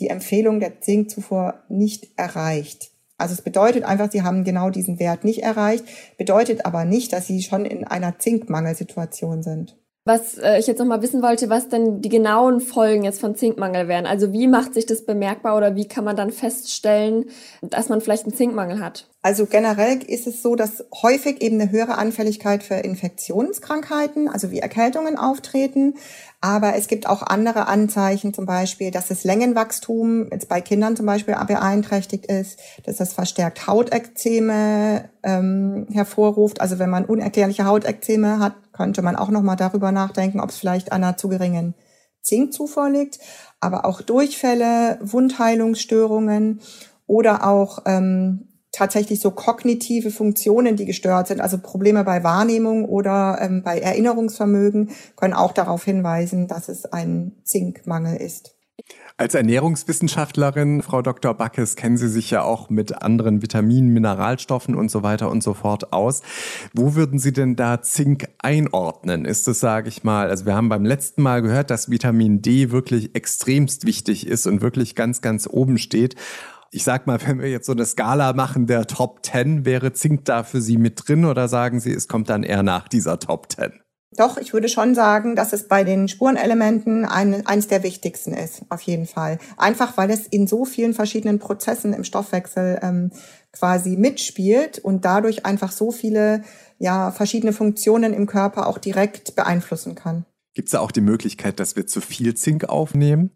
die 0.00 0.08
Empfehlung 0.08 0.60
der 0.60 0.80
Zinkzufuhr 0.80 1.62
nicht 1.68 2.08
erreicht. 2.16 2.90
Also 3.16 3.34
es 3.34 3.42
bedeutet 3.42 3.82
einfach, 3.82 4.10
sie 4.10 4.22
haben 4.22 4.44
genau 4.44 4.70
diesen 4.70 5.00
Wert 5.00 5.24
nicht 5.24 5.42
erreicht, 5.42 5.84
bedeutet 6.16 6.64
aber 6.64 6.84
nicht, 6.84 7.12
dass 7.12 7.26
sie 7.26 7.42
schon 7.42 7.64
in 7.64 7.84
einer 7.84 8.18
Zinkmangelsituation 8.18 9.42
sind. 9.42 9.76
Was 10.08 10.38
äh, 10.38 10.58
ich 10.58 10.66
jetzt 10.66 10.78
noch 10.78 10.86
mal 10.86 11.02
wissen 11.02 11.20
wollte, 11.20 11.50
was 11.50 11.68
denn 11.68 12.00
die 12.00 12.08
genauen 12.08 12.62
Folgen 12.62 13.04
jetzt 13.04 13.20
von 13.20 13.36
Zinkmangel 13.36 13.88
wären. 13.88 14.06
Also 14.06 14.32
wie 14.32 14.46
macht 14.46 14.72
sich 14.72 14.86
das 14.86 15.04
bemerkbar 15.04 15.54
oder 15.54 15.76
wie 15.76 15.86
kann 15.86 16.02
man 16.02 16.16
dann 16.16 16.30
feststellen, 16.30 17.26
dass 17.60 17.90
man 17.90 18.00
vielleicht 18.00 18.24
einen 18.24 18.34
Zinkmangel 18.34 18.80
hat? 18.80 19.06
Also 19.20 19.44
generell 19.44 19.98
ist 20.04 20.26
es 20.26 20.42
so, 20.42 20.56
dass 20.56 20.86
häufig 21.02 21.42
eben 21.42 21.60
eine 21.60 21.70
höhere 21.70 21.98
Anfälligkeit 21.98 22.62
für 22.62 22.76
Infektionskrankheiten, 22.76 24.30
also 24.30 24.50
wie 24.50 24.60
Erkältungen 24.60 25.18
auftreten. 25.18 25.96
Aber 26.40 26.76
es 26.76 26.86
gibt 26.86 27.06
auch 27.06 27.22
andere 27.22 27.66
Anzeichen, 27.66 28.32
zum 28.32 28.46
Beispiel, 28.46 28.90
dass 28.90 29.08
das 29.08 29.24
Längenwachstum 29.24 30.28
jetzt 30.30 30.48
bei 30.48 30.62
Kindern 30.62 30.96
zum 30.96 31.04
Beispiel 31.04 31.34
beeinträchtigt 31.46 32.26
ist, 32.26 32.60
dass 32.86 32.96
das 32.96 33.12
verstärkt 33.12 33.66
Hautekzeme 33.66 35.10
ähm, 35.24 35.88
hervorruft. 35.92 36.62
Also 36.62 36.78
wenn 36.78 36.88
man 36.88 37.04
unerklärliche 37.04 37.66
Hautekzeme 37.66 38.38
hat, 38.38 38.54
könnte 38.78 39.02
man 39.02 39.16
auch 39.16 39.28
nochmal 39.28 39.56
darüber 39.56 39.90
nachdenken, 39.90 40.40
ob 40.40 40.50
es 40.50 40.56
vielleicht 40.56 40.92
einer 40.92 41.16
zu 41.16 41.28
geringen 41.28 41.74
Zinkzufuhr 42.22 42.88
liegt. 42.88 43.18
Aber 43.60 43.84
auch 43.84 44.00
Durchfälle, 44.00 44.98
Wundheilungsstörungen 45.02 46.60
oder 47.08 47.44
auch 47.44 47.80
ähm, 47.86 48.48
tatsächlich 48.70 49.18
so 49.18 49.32
kognitive 49.32 50.12
Funktionen, 50.12 50.76
die 50.76 50.84
gestört 50.84 51.26
sind, 51.26 51.40
also 51.40 51.58
Probleme 51.58 52.04
bei 52.04 52.22
Wahrnehmung 52.22 52.84
oder 52.84 53.38
ähm, 53.40 53.64
bei 53.64 53.80
Erinnerungsvermögen, 53.80 54.90
können 55.16 55.34
auch 55.34 55.52
darauf 55.52 55.84
hinweisen, 55.84 56.46
dass 56.46 56.68
es 56.68 56.84
ein 56.86 57.32
Zinkmangel 57.42 58.16
ist. 58.16 58.57
Als 59.20 59.34
Ernährungswissenschaftlerin, 59.34 60.80
Frau 60.82 61.02
Dr. 61.02 61.34
Backes, 61.34 61.74
kennen 61.74 61.96
Sie 61.96 62.08
sich 62.08 62.30
ja 62.30 62.42
auch 62.42 62.70
mit 62.70 63.02
anderen 63.02 63.42
Vitaminen, 63.42 63.92
Mineralstoffen 63.92 64.76
und 64.76 64.92
so 64.92 65.02
weiter 65.02 65.28
und 65.28 65.42
so 65.42 65.54
fort 65.54 65.92
aus. 65.92 66.22
Wo 66.72 66.94
würden 66.94 67.18
Sie 67.18 67.32
denn 67.32 67.56
da 67.56 67.82
Zink 67.82 68.28
einordnen? 68.38 69.24
Ist 69.24 69.48
es, 69.48 69.58
sage 69.58 69.88
ich 69.88 70.04
mal, 70.04 70.30
also 70.30 70.46
wir 70.46 70.54
haben 70.54 70.68
beim 70.68 70.84
letzten 70.84 71.22
Mal 71.22 71.42
gehört, 71.42 71.70
dass 71.70 71.90
Vitamin 71.90 72.42
D 72.42 72.70
wirklich 72.70 73.16
extremst 73.16 73.86
wichtig 73.86 74.24
ist 74.24 74.46
und 74.46 74.60
wirklich 74.60 74.94
ganz, 74.94 75.20
ganz 75.20 75.48
oben 75.50 75.78
steht. 75.78 76.14
Ich 76.70 76.84
sag 76.84 77.08
mal, 77.08 77.18
wenn 77.26 77.40
wir 77.40 77.50
jetzt 77.50 77.66
so 77.66 77.72
eine 77.72 77.86
Skala 77.86 78.34
machen 78.34 78.68
der 78.68 78.86
Top 78.86 79.26
10, 79.26 79.64
wäre 79.64 79.92
Zink 79.94 80.26
da 80.26 80.44
für 80.44 80.60
Sie 80.60 80.76
mit 80.76 81.08
drin 81.08 81.24
oder 81.24 81.48
sagen 81.48 81.80
Sie, 81.80 81.92
es 81.92 82.06
kommt 82.06 82.30
dann 82.30 82.44
eher 82.44 82.62
nach 82.62 82.86
dieser 82.86 83.18
Top 83.18 83.50
10? 83.50 83.72
Doch, 84.16 84.38
ich 84.38 84.54
würde 84.54 84.68
schon 84.68 84.94
sagen, 84.94 85.36
dass 85.36 85.52
es 85.52 85.68
bei 85.68 85.84
den 85.84 86.08
Spurenelementen 86.08 87.04
ein, 87.04 87.46
eines 87.46 87.68
der 87.68 87.82
wichtigsten 87.82 88.32
ist, 88.32 88.62
auf 88.70 88.80
jeden 88.82 89.06
Fall. 89.06 89.38
Einfach 89.58 89.96
weil 89.98 90.10
es 90.10 90.26
in 90.26 90.46
so 90.46 90.64
vielen 90.64 90.94
verschiedenen 90.94 91.38
Prozessen 91.38 91.92
im 91.92 92.04
Stoffwechsel 92.04 92.78
ähm, 92.82 93.10
quasi 93.52 93.96
mitspielt 93.96 94.78
und 94.78 95.04
dadurch 95.04 95.44
einfach 95.44 95.72
so 95.72 95.90
viele 95.90 96.42
ja, 96.78 97.10
verschiedene 97.10 97.52
Funktionen 97.52 98.14
im 98.14 98.26
Körper 98.26 98.66
auch 98.66 98.78
direkt 98.78 99.36
beeinflussen 99.36 99.94
kann. 99.94 100.24
Gibt 100.54 100.68
es 100.68 100.72
da 100.72 100.80
auch 100.80 100.90
die 100.90 101.02
Möglichkeit, 101.02 101.60
dass 101.60 101.76
wir 101.76 101.86
zu 101.86 102.00
viel 102.00 102.34
Zink 102.34 102.64
aufnehmen? 102.64 103.30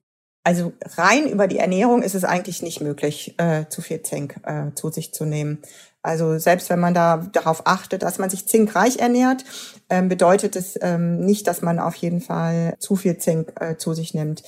Also 0.44 0.72
rein 0.96 1.28
über 1.28 1.46
die 1.46 1.58
Ernährung 1.58 2.02
ist 2.02 2.16
es 2.16 2.24
eigentlich 2.24 2.62
nicht 2.62 2.80
möglich, 2.80 3.34
äh, 3.38 3.66
zu 3.68 3.80
viel 3.80 4.02
Zink 4.02 4.40
äh, 4.44 4.72
zu 4.74 4.90
sich 4.90 5.14
zu 5.14 5.24
nehmen. 5.24 5.62
Also 6.02 6.38
selbst 6.38 6.68
wenn 6.68 6.80
man 6.80 6.94
da 6.94 7.18
darauf 7.32 7.66
achtet, 7.66 8.02
dass 8.02 8.18
man 8.18 8.28
sich 8.28 8.46
zinkreich 8.48 8.98
ernährt, 8.98 9.44
ähm, 9.88 10.08
bedeutet 10.08 10.56
es 10.56 10.78
ähm, 10.80 11.20
nicht, 11.20 11.46
dass 11.46 11.62
man 11.62 11.78
auf 11.78 11.94
jeden 11.94 12.20
Fall 12.20 12.76
zu 12.78 12.96
viel 12.96 13.18
Zink 13.18 13.52
äh, 13.60 13.76
zu 13.76 13.94
sich 13.94 14.12
nimmt. 14.12 14.42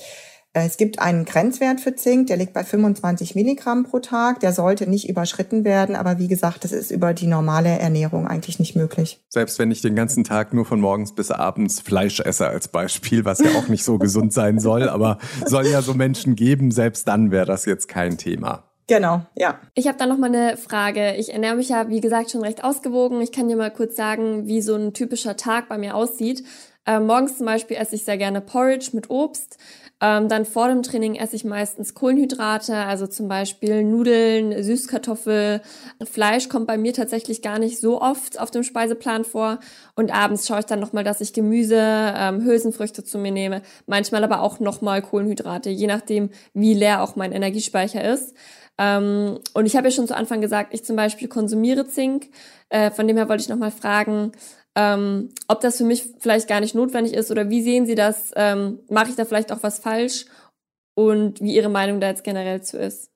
Äh, 0.55 0.65
es 0.65 0.77
gibt 0.77 0.99
einen 0.99 1.25
Grenzwert 1.25 1.81
für 1.81 1.95
Zink, 1.95 2.27
der 2.27 2.37
liegt 2.37 2.53
bei 2.53 2.63
25 2.63 3.35
Milligramm 3.35 3.83
pro 3.83 3.99
Tag. 3.99 4.39
Der 4.39 4.53
sollte 4.53 4.89
nicht 4.89 5.07
überschritten 5.07 5.63
werden, 5.63 5.95
aber 5.95 6.17
wie 6.17 6.27
gesagt, 6.27 6.63
das 6.63 6.71
ist 6.71 6.91
über 6.91 7.13
die 7.13 7.27
normale 7.27 7.77
Ernährung 7.77 8.27
eigentlich 8.27 8.57
nicht 8.57 8.75
möglich. 8.75 9.21
Selbst 9.29 9.59
wenn 9.59 9.69
ich 9.69 9.81
den 9.81 9.95
ganzen 9.95 10.23
Tag 10.23 10.53
nur 10.53 10.65
von 10.65 10.79
morgens 10.79 11.13
bis 11.13 11.29
abends 11.29 11.81
Fleisch 11.81 12.19
esse 12.21 12.47
als 12.47 12.69
Beispiel, 12.69 13.25
was 13.25 13.39
ja 13.39 13.51
auch 13.57 13.67
nicht 13.67 13.83
so 13.83 13.97
gesund 13.97 14.33
sein 14.33 14.59
soll, 14.59 14.89
aber 14.89 15.19
soll 15.45 15.67
ja 15.67 15.81
so 15.81 15.93
Menschen 15.93 16.35
geben, 16.35 16.71
selbst 16.71 17.07
dann 17.07 17.31
wäre 17.31 17.45
das 17.45 17.65
jetzt 17.65 17.87
kein 17.87 18.17
Thema. 18.17 18.64
Genau, 18.87 19.21
ja. 19.35 19.59
Ich 19.73 19.87
habe 19.87 19.97
da 19.97 20.05
noch 20.05 20.17
mal 20.17 20.27
eine 20.27 20.57
Frage. 20.57 21.15
Ich 21.15 21.33
ernähre 21.33 21.55
mich 21.55 21.69
ja, 21.69 21.89
wie 21.89 22.01
gesagt, 22.01 22.29
schon 22.31 22.43
recht 22.43 22.63
ausgewogen. 22.63 23.19
Ich 23.21 23.31
kann 23.31 23.47
dir 23.47 23.55
mal 23.55 23.71
kurz 23.71 23.95
sagen, 23.95 24.47
wie 24.47 24.61
so 24.61 24.75
ein 24.75 24.93
typischer 24.93 25.35
Tag 25.35 25.67
bei 25.69 25.77
mir 25.77 25.95
aussieht. 25.95 26.43
Ähm, 26.85 27.07
morgens 27.07 27.37
zum 27.37 27.47
Beispiel 27.47 27.77
esse 27.77 27.95
ich 27.95 28.05
sehr 28.05 28.17
gerne 28.17 28.41
Porridge 28.41 28.91
mit 28.93 29.09
Obst. 29.09 29.57
Ähm, 30.01 30.27
dann 30.29 30.45
vor 30.45 30.67
dem 30.67 30.83
Training 30.83 31.15
esse 31.15 31.35
ich 31.35 31.45
meistens 31.45 31.95
Kohlenhydrate, 31.95 32.75
also 32.75 33.07
zum 33.07 33.27
Beispiel 33.27 33.83
Nudeln, 33.83 34.61
Süßkartoffel. 34.61 35.61
Fleisch 36.03 36.49
kommt 36.49 36.67
bei 36.67 36.77
mir 36.77 36.93
tatsächlich 36.93 37.41
gar 37.41 37.57
nicht 37.57 37.79
so 37.79 38.01
oft 38.01 38.39
auf 38.39 38.51
dem 38.51 38.63
Speiseplan 38.63 39.23
vor. 39.23 39.59
Und 39.95 40.13
abends 40.13 40.45
schaue 40.47 40.59
ich 40.59 40.65
dann 40.65 40.79
nochmal, 40.81 41.05
dass 41.05 41.21
ich 41.21 41.33
Gemüse, 41.33 41.79
ähm, 41.79 42.43
Hülsenfrüchte 42.43 43.03
zu 43.03 43.17
mir 43.17 43.31
nehme. 43.31 43.61
Manchmal 43.87 44.23
aber 44.23 44.41
auch 44.41 44.59
nochmal 44.59 45.01
Kohlenhydrate, 45.01 45.71
je 45.71 45.87
nachdem, 45.87 46.29
wie 46.53 46.75
leer 46.75 47.01
auch 47.01 47.15
mein 47.15 47.31
Energiespeicher 47.31 48.03
ist. 48.03 48.35
Ähm, 48.77 49.39
und 49.53 49.65
ich 49.65 49.75
habe 49.75 49.87
ja 49.87 49.91
schon 49.91 50.07
zu 50.07 50.15
Anfang 50.15 50.41
gesagt, 50.41 50.73
ich 50.73 50.83
zum 50.83 50.95
Beispiel 50.95 51.27
konsumiere 51.27 51.87
Zink. 51.87 52.29
Äh, 52.69 52.91
von 52.91 53.07
dem 53.07 53.17
her 53.17 53.29
wollte 53.29 53.41
ich 53.41 53.49
nochmal 53.49 53.71
fragen, 53.71 54.31
ähm, 54.75 55.29
ob 55.47 55.61
das 55.61 55.77
für 55.77 55.85
mich 55.85 56.05
vielleicht 56.19 56.47
gar 56.47 56.59
nicht 56.59 56.75
notwendig 56.75 57.13
ist 57.13 57.31
oder 57.31 57.49
wie 57.49 57.61
sehen 57.61 57.85
Sie 57.85 57.95
das? 57.95 58.31
Ähm, 58.35 58.79
Mache 58.89 59.09
ich 59.09 59.15
da 59.15 59.25
vielleicht 59.25 59.51
auch 59.51 59.63
was 59.63 59.79
falsch? 59.79 60.25
Und 60.97 61.41
wie 61.41 61.55
Ihre 61.55 61.69
Meinung 61.69 61.99
da 61.99 62.07
jetzt 62.07 62.23
generell 62.23 62.61
zu 62.61 62.77
ist? 62.77 63.09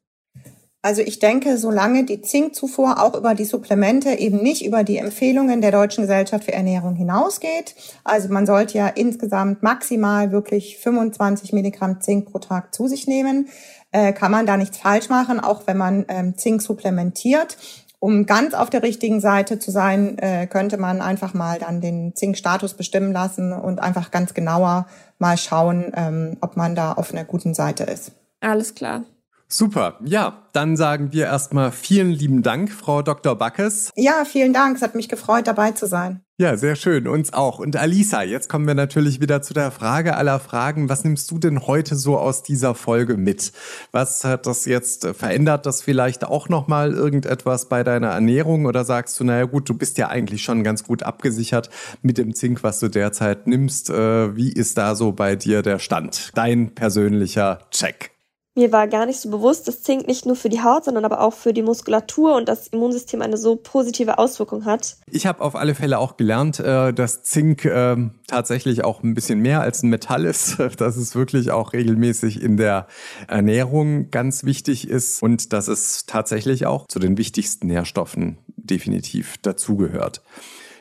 Also 0.81 1.01
ich 1.01 1.19
denke, 1.19 1.57
solange 1.57 2.05
die 2.05 2.21
Zinkzufuhr 2.21 3.03
auch 3.03 3.13
über 3.13 3.35
die 3.35 3.43
Supplemente 3.43 4.11
eben 4.11 4.41
nicht 4.41 4.65
über 4.65 4.85
die 4.85 4.95
Empfehlungen 4.95 5.59
der 5.59 5.71
Deutschen 5.71 6.03
Gesellschaft 6.03 6.45
für 6.45 6.53
Ernährung 6.53 6.95
hinausgeht, 6.95 7.75
also 8.05 8.29
man 8.29 8.45
sollte 8.45 8.77
ja 8.77 8.87
insgesamt 8.87 9.61
maximal 9.61 10.31
wirklich 10.31 10.77
25 10.77 11.51
Milligramm 11.51 11.99
Zink 11.99 12.31
pro 12.31 12.39
Tag 12.39 12.73
zu 12.73 12.87
sich 12.87 13.07
nehmen, 13.07 13.49
äh, 13.91 14.13
kann 14.13 14.31
man 14.31 14.45
da 14.45 14.57
nichts 14.57 14.77
falsch 14.77 15.09
machen, 15.09 15.39
auch 15.39 15.67
wenn 15.67 15.77
man 15.77 16.05
ähm, 16.07 16.37
Zink 16.37 16.61
supplementiert. 16.61 17.57
Um 18.01 18.25
ganz 18.25 18.53
auf 18.53 18.69
der 18.69 18.81
richtigen 18.81 19.19
Seite 19.19 19.59
zu 19.59 19.71
sein, 19.71 20.17
äh, 20.19 20.47
könnte 20.47 20.77
man 20.77 21.01
einfach 21.01 21.33
mal 21.33 21.59
dann 21.59 21.81
den 21.81 22.15
Zinkstatus 22.15 22.73
bestimmen 22.75 23.11
lassen 23.11 23.51
und 23.51 23.81
einfach 23.81 24.09
ganz 24.09 24.33
genauer 24.33 24.87
mal 25.17 25.37
schauen, 25.37 25.91
ähm, 25.95 26.37
ob 26.39 26.55
man 26.55 26.75
da 26.75 26.93
auf 26.93 27.11
einer 27.11 27.25
guten 27.25 27.53
Seite 27.53 27.83
ist. 27.83 28.13
Alles 28.39 28.73
klar. 28.73 29.03
Super. 29.49 29.97
Ja, 30.05 30.43
dann 30.53 30.77
sagen 30.77 31.11
wir 31.11 31.25
erstmal 31.25 31.71
vielen 31.71 32.11
lieben 32.11 32.41
Dank, 32.41 32.71
Frau 32.71 33.01
Dr. 33.01 33.35
Backes. 33.35 33.91
Ja, 33.95 34.23
vielen 34.23 34.53
Dank. 34.53 34.77
Es 34.77 34.81
hat 34.81 34.95
mich 34.95 35.09
gefreut, 35.09 35.47
dabei 35.47 35.71
zu 35.71 35.87
sein. 35.87 36.21
Ja, 36.39 36.55
sehr 36.55 36.77
schön. 36.77 37.05
Uns 37.09 37.33
auch. 37.33 37.59
Und 37.59 37.75
Alisa, 37.75 38.23
jetzt 38.23 38.47
kommen 38.47 38.65
wir 38.65 38.73
natürlich 38.73 39.19
wieder 39.19 39.41
zu 39.41 39.53
der 39.53 39.71
Frage 39.71 40.15
aller 40.15 40.39
Fragen. 40.39 40.87
Was 40.87 41.03
nimmst 41.03 41.29
du 41.31 41.37
denn 41.37 41.67
heute 41.67 41.97
so 41.97 42.17
aus 42.17 42.43
dieser 42.43 42.75
Folge 42.75 43.17
mit? 43.17 43.51
Was 43.91 44.23
hat 44.23 44.45
das 44.45 44.63
jetzt 44.63 45.05
verändert? 45.05 45.65
Das 45.65 45.81
vielleicht 45.81 46.23
auch 46.23 46.47
nochmal 46.47 46.93
irgendetwas 46.93 47.67
bei 47.67 47.83
deiner 47.83 48.11
Ernährung? 48.11 48.67
Oder 48.67 48.85
sagst 48.85 49.19
du, 49.19 49.25
naja 49.25 49.43
gut, 49.43 49.67
du 49.67 49.73
bist 49.73 49.97
ja 49.97 50.07
eigentlich 50.07 50.41
schon 50.41 50.63
ganz 50.63 50.85
gut 50.85 51.03
abgesichert 51.03 51.69
mit 52.03 52.17
dem 52.17 52.33
Zink, 52.33 52.63
was 52.63 52.79
du 52.79 52.87
derzeit 52.87 53.45
nimmst. 53.45 53.89
Äh, 53.89 54.33
wie 54.37 54.53
ist 54.53 54.77
da 54.77 54.95
so 54.95 55.11
bei 55.11 55.35
dir 55.35 55.61
der 55.61 55.77
Stand? 55.77 56.31
Dein 56.35 56.73
persönlicher 56.73 57.59
Check. 57.69 58.11
Mir 58.59 58.73
war 58.73 58.89
gar 58.89 59.05
nicht 59.05 59.21
so 59.21 59.29
bewusst, 59.29 59.69
dass 59.69 59.83
Zink 59.83 60.05
nicht 60.05 60.25
nur 60.25 60.35
für 60.35 60.49
die 60.49 60.61
Haut, 60.61 60.83
sondern 60.83 61.05
aber 61.05 61.21
auch 61.21 61.33
für 61.33 61.53
die 61.53 61.61
Muskulatur 61.61 62.35
und 62.35 62.49
das 62.49 62.67
Immunsystem 62.67 63.21
eine 63.21 63.37
so 63.37 63.55
positive 63.55 64.17
Auswirkung 64.17 64.65
hat. 64.65 64.97
Ich 65.09 65.25
habe 65.25 65.39
auf 65.39 65.55
alle 65.55 65.75
Fälle 65.75 65.97
auch 65.97 66.17
gelernt, 66.17 66.59
äh, 66.59 66.91
dass 66.91 67.23
Zink 67.23 67.63
ähm, 67.63 68.15
tatsächlich 68.27 68.83
auch 68.83 69.01
ein 69.01 69.13
bisschen 69.13 69.39
mehr 69.39 69.61
als 69.61 69.81
ein 69.81 69.89
Metall 69.89 70.25
ist, 70.25 70.57
dass 70.77 70.97
es 70.97 71.15
wirklich 71.15 71.51
auch 71.51 71.71
regelmäßig 71.71 72.43
in 72.43 72.57
der 72.57 72.87
Ernährung 73.29 74.11
ganz 74.11 74.43
wichtig 74.43 74.89
ist 74.89 75.23
und 75.23 75.53
dass 75.53 75.69
es 75.69 76.05
tatsächlich 76.05 76.65
auch 76.65 76.85
zu 76.89 76.99
den 76.99 77.17
wichtigsten 77.17 77.67
Nährstoffen 77.67 78.39
definitiv 78.57 79.37
dazugehört. 79.37 80.21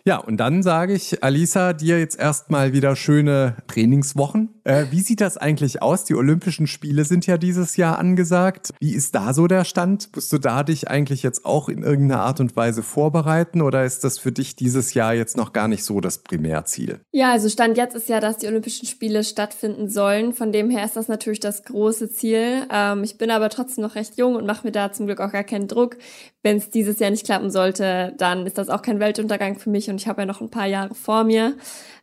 Ja, 0.09 0.17
und 0.17 0.39
dann 0.39 0.63
sage 0.63 0.95
ich, 0.95 1.23
Alisa, 1.23 1.75
dir 1.75 1.99
jetzt 1.99 2.19
erstmal 2.19 2.73
wieder 2.73 2.97
schöne 2.97 3.57
Trainingswochen. 3.67 4.49
Äh, 4.69 4.91
wie 4.91 5.01
sieht 5.01 5.23
das 5.23 5.39
eigentlich 5.39 5.81
aus? 5.81 6.05
Die 6.05 6.15
Olympischen 6.15 6.67
Spiele 6.67 7.07
sind 7.07 7.27
ja 7.27 7.39
dieses 7.39 7.79
Jahr 7.79 7.99
angesagt. 7.99 8.75
Wie 8.81 8.93
ist 8.93 9.15
da 9.15 9.33
so 9.33 9.47
der 9.47 9.65
Stand? 9.65 10.11
Musst 10.15 10.31
du 10.31 10.37
da 10.37 10.63
dich 10.63 10.89
eigentlich 10.89 11.23
jetzt 11.23 11.47
auch 11.47 11.71
in 11.71 11.83
irgendeiner 11.83 12.21
Art 12.21 12.39
und 12.39 12.55
Weise 12.55 12.83
vorbereiten 12.83 13.63
oder 13.63 13.87
ist 13.87 14.05
das 14.05 14.19
für 14.19 14.31
dich 14.31 14.57
dieses 14.57 14.93
Jahr 14.93 15.15
jetzt 15.15 15.39
noch 15.39 15.55
gar 15.55 15.69
nicht 15.69 15.85
so 15.85 16.03
das 16.03 16.19
Primärziel? 16.19 17.01
Ja, 17.13 17.33
also 17.33 17.49
Stand 17.49 17.79
jetzt 17.79 17.97
ist 17.97 18.11
ja, 18.11 18.21
dass 18.21 18.37
die 18.37 18.47
Olympischen 18.47 18.87
Spiele 18.87 19.25
stattfinden 19.25 19.89
sollen. 19.89 20.35
Von 20.35 20.53
dem 20.53 20.69
her 20.69 20.85
ist 20.85 20.97
das 20.97 21.09
natürlich 21.09 21.41
das 21.41 21.65
große 21.65 22.11
Ziel. 22.11 22.67
Ähm, 22.71 23.05
ich 23.05 23.17
bin 23.17 23.31
aber 23.31 23.49
trotzdem 23.49 23.85
noch 23.85 23.95
recht 23.95 24.19
jung 24.19 24.37
und 24.37 24.45
mache 24.45 24.67
mir 24.67 24.73
da 24.73 24.93
zum 24.93 25.07
Glück 25.07 25.23
auch 25.23 25.33
gar 25.33 25.45
keinen 25.45 25.69
Druck. 25.69 25.97
Wenn 26.43 26.59
es 26.59 26.69
dieses 26.69 26.99
Jahr 26.99 27.11
nicht 27.11 27.25
klappen 27.25 27.51
sollte, 27.51 28.13
dann 28.19 28.47
ist 28.47 28.59
das 28.59 28.69
auch 28.69 28.83
kein 28.83 29.01
Weltuntergang 29.01 29.59
für 29.59 29.71
mich 29.71 29.89
und 29.89 29.97
ich 29.97 30.09
habe 30.09 30.21
ja 30.23 30.27
noch 30.27 30.43
ein 30.43 30.51
paar 30.51 30.67
Jahre 30.67 30.95
vor 30.95 31.25
mir. 31.25 31.57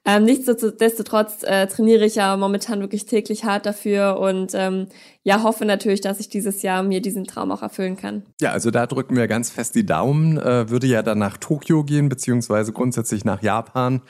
Ähm, 0.05 0.23
nichtsdestotrotz 0.23 1.43
äh, 1.43 1.67
trainiere 1.67 2.05
ich 2.05 2.15
ja 2.15 2.37
momentan 2.37 2.79
wirklich 2.79 3.05
täglich 3.05 3.43
hart 3.43 3.65
dafür 3.65 4.19
und 4.19 4.51
ähm, 4.53 4.87
ja, 5.27 5.41
hoffe 5.41 5.65
natürlich, 5.65 6.01
dass 6.01 6.19
ich 6.19 6.29
dieses 6.29 6.61
Jahr 6.61 6.83
mir 6.83 7.01
diesen 7.01 7.23
Traum 7.23 7.51
auch 7.51 7.63
erfüllen 7.63 7.97
kann. 7.97 8.27
Ja, 8.39 8.51
also 8.51 8.69
da 8.69 8.85
drücken 8.85 9.15
wir 9.15 9.27
ganz 9.27 9.49
fest 9.49 9.73
die 9.73 9.83
Daumen. 9.83 10.37
Äh, 10.37 10.69
würde 10.69 10.85
ja 10.85 11.01
dann 11.01 11.17
nach 11.17 11.37
Tokio 11.37 11.83
gehen, 11.83 12.09
beziehungsweise 12.09 12.71
grundsätzlich 12.71 13.25
nach 13.25 13.41
Japan. 13.41 14.03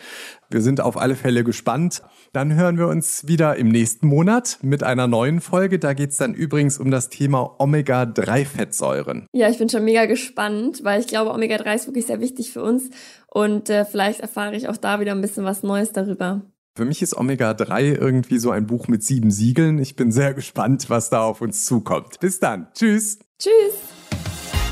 Wir 0.50 0.62
sind 0.62 0.82
auf 0.82 0.98
alle 0.98 1.16
Fälle 1.16 1.46
gespannt. 1.46 2.04
Dann 2.34 2.54
hören 2.54 2.78
wir 2.78 2.88
uns 2.88 3.26
wieder 3.30 3.56
im 3.56 3.70
nächsten 3.70 4.08
Monat 4.08 4.60
mit 4.62 4.84
einer 4.84 5.08
neuen 5.08 5.40
Folge. 5.40 5.80
Da 5.80 5.94
geht 5.94 6.10
es 6.10 6.18
dann 6.18 6.34
übrigens 6.34 6.80
um 6.80 6.92
das 6.92 7.08
Thema 7.08 7.56
Omega-3-Fettsäuren. 7.60 9.28
Ja, 9.32 9.48
ich 9.48 9.58
bin 9.58 9.70
schon 9.70 9.86
mega 9.86 10.08
gespannt, 10.08 10.84
weil 10.84 11.00
ich 11.00 11.08
glaube, 11.08 11.32
Omega-3 11.32 11.76
ist 11.76 11.88
wirklich 11.88 12.08
sehr 12.08 12.20
wichtig 12.20 12.52
für 12.52 12.62
uns. 12.62 12.90
Und 13.32 13.70
äh, 13.70 13.86
vielleicht 13.86 14.20
erfahre 14.20 14.58
ich 14.58 14.68
auch 14.68 14.78
da 14.78 15.00
wieder 15.00 15.14
ein 15.14 15.22
bisschen 15.22 15.46
was 15.46 15.64
Neues 15.64 15.94
darüber. 15.94 16.42
Für 16.78 16.84
mich 16.84 17.02
ist 17.02 17.16
Omega 17.16 17.54
3 17.54 17.86
irgendwie 17.86 18.38
so 18.38 18.52
ein 18.52 18.68
Buch 18.68 18.90
mit 18.90 19.02
sieben 19.02 19.32
Siegeln. 19.32 19.80
Ich 19.80 19.96
bin 19.96 20.12
sehr 20.12 20.34
gespannt, 20.34 20.90
was 20.90 21.10
da 21.10 21.22
auf 21.22 21.40
uns 21.40 21.64
zukommt. 21.64 22.20
Bis 22.20 22.42
dann. 22.42 22.68
Tschüss. 22.74 23.18
Tschüss. 23.40 23.76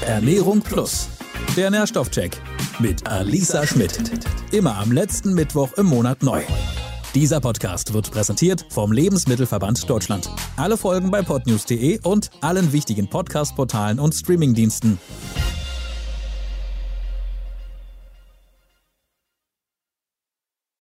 Ernährung 0.05 0.59
Plus. 0.59 1.07
Der 1.55 1.71
Nährstoffcheck 1.71 2.41
mit 2.79 3.07
Alisa 3.07 3.65
Schmidt. 3.65 4.01
Immer 4.51 4.79
am 4.79 4.91
letzten 4.91 5.33
Mittwoch 5.33 5.71
im 5.77 5.85
Monat 5.85 6.23
neu. 6.23 6.41
Dieser 7.15 7.39
Podcast 7.39 7.93
wird 7.93 8.11
präsentiert 8.11 8.65
vom 8.69 8.91
Lebensmittelverband 8.91 9.89
Deutschland. 9.89 10.29
Alle 10.57 10.75
Folgen 10.75 11.09
bei 11.09 11.21
podnews.de 11.21 12.01
und 12.03 12.31
allen 12.41 12.73
wichtigen 12.73 13.09
Podcast-Portalen 13.09 14.01
und 14.01 14.13
Streamingdiensten. 14.13 14.99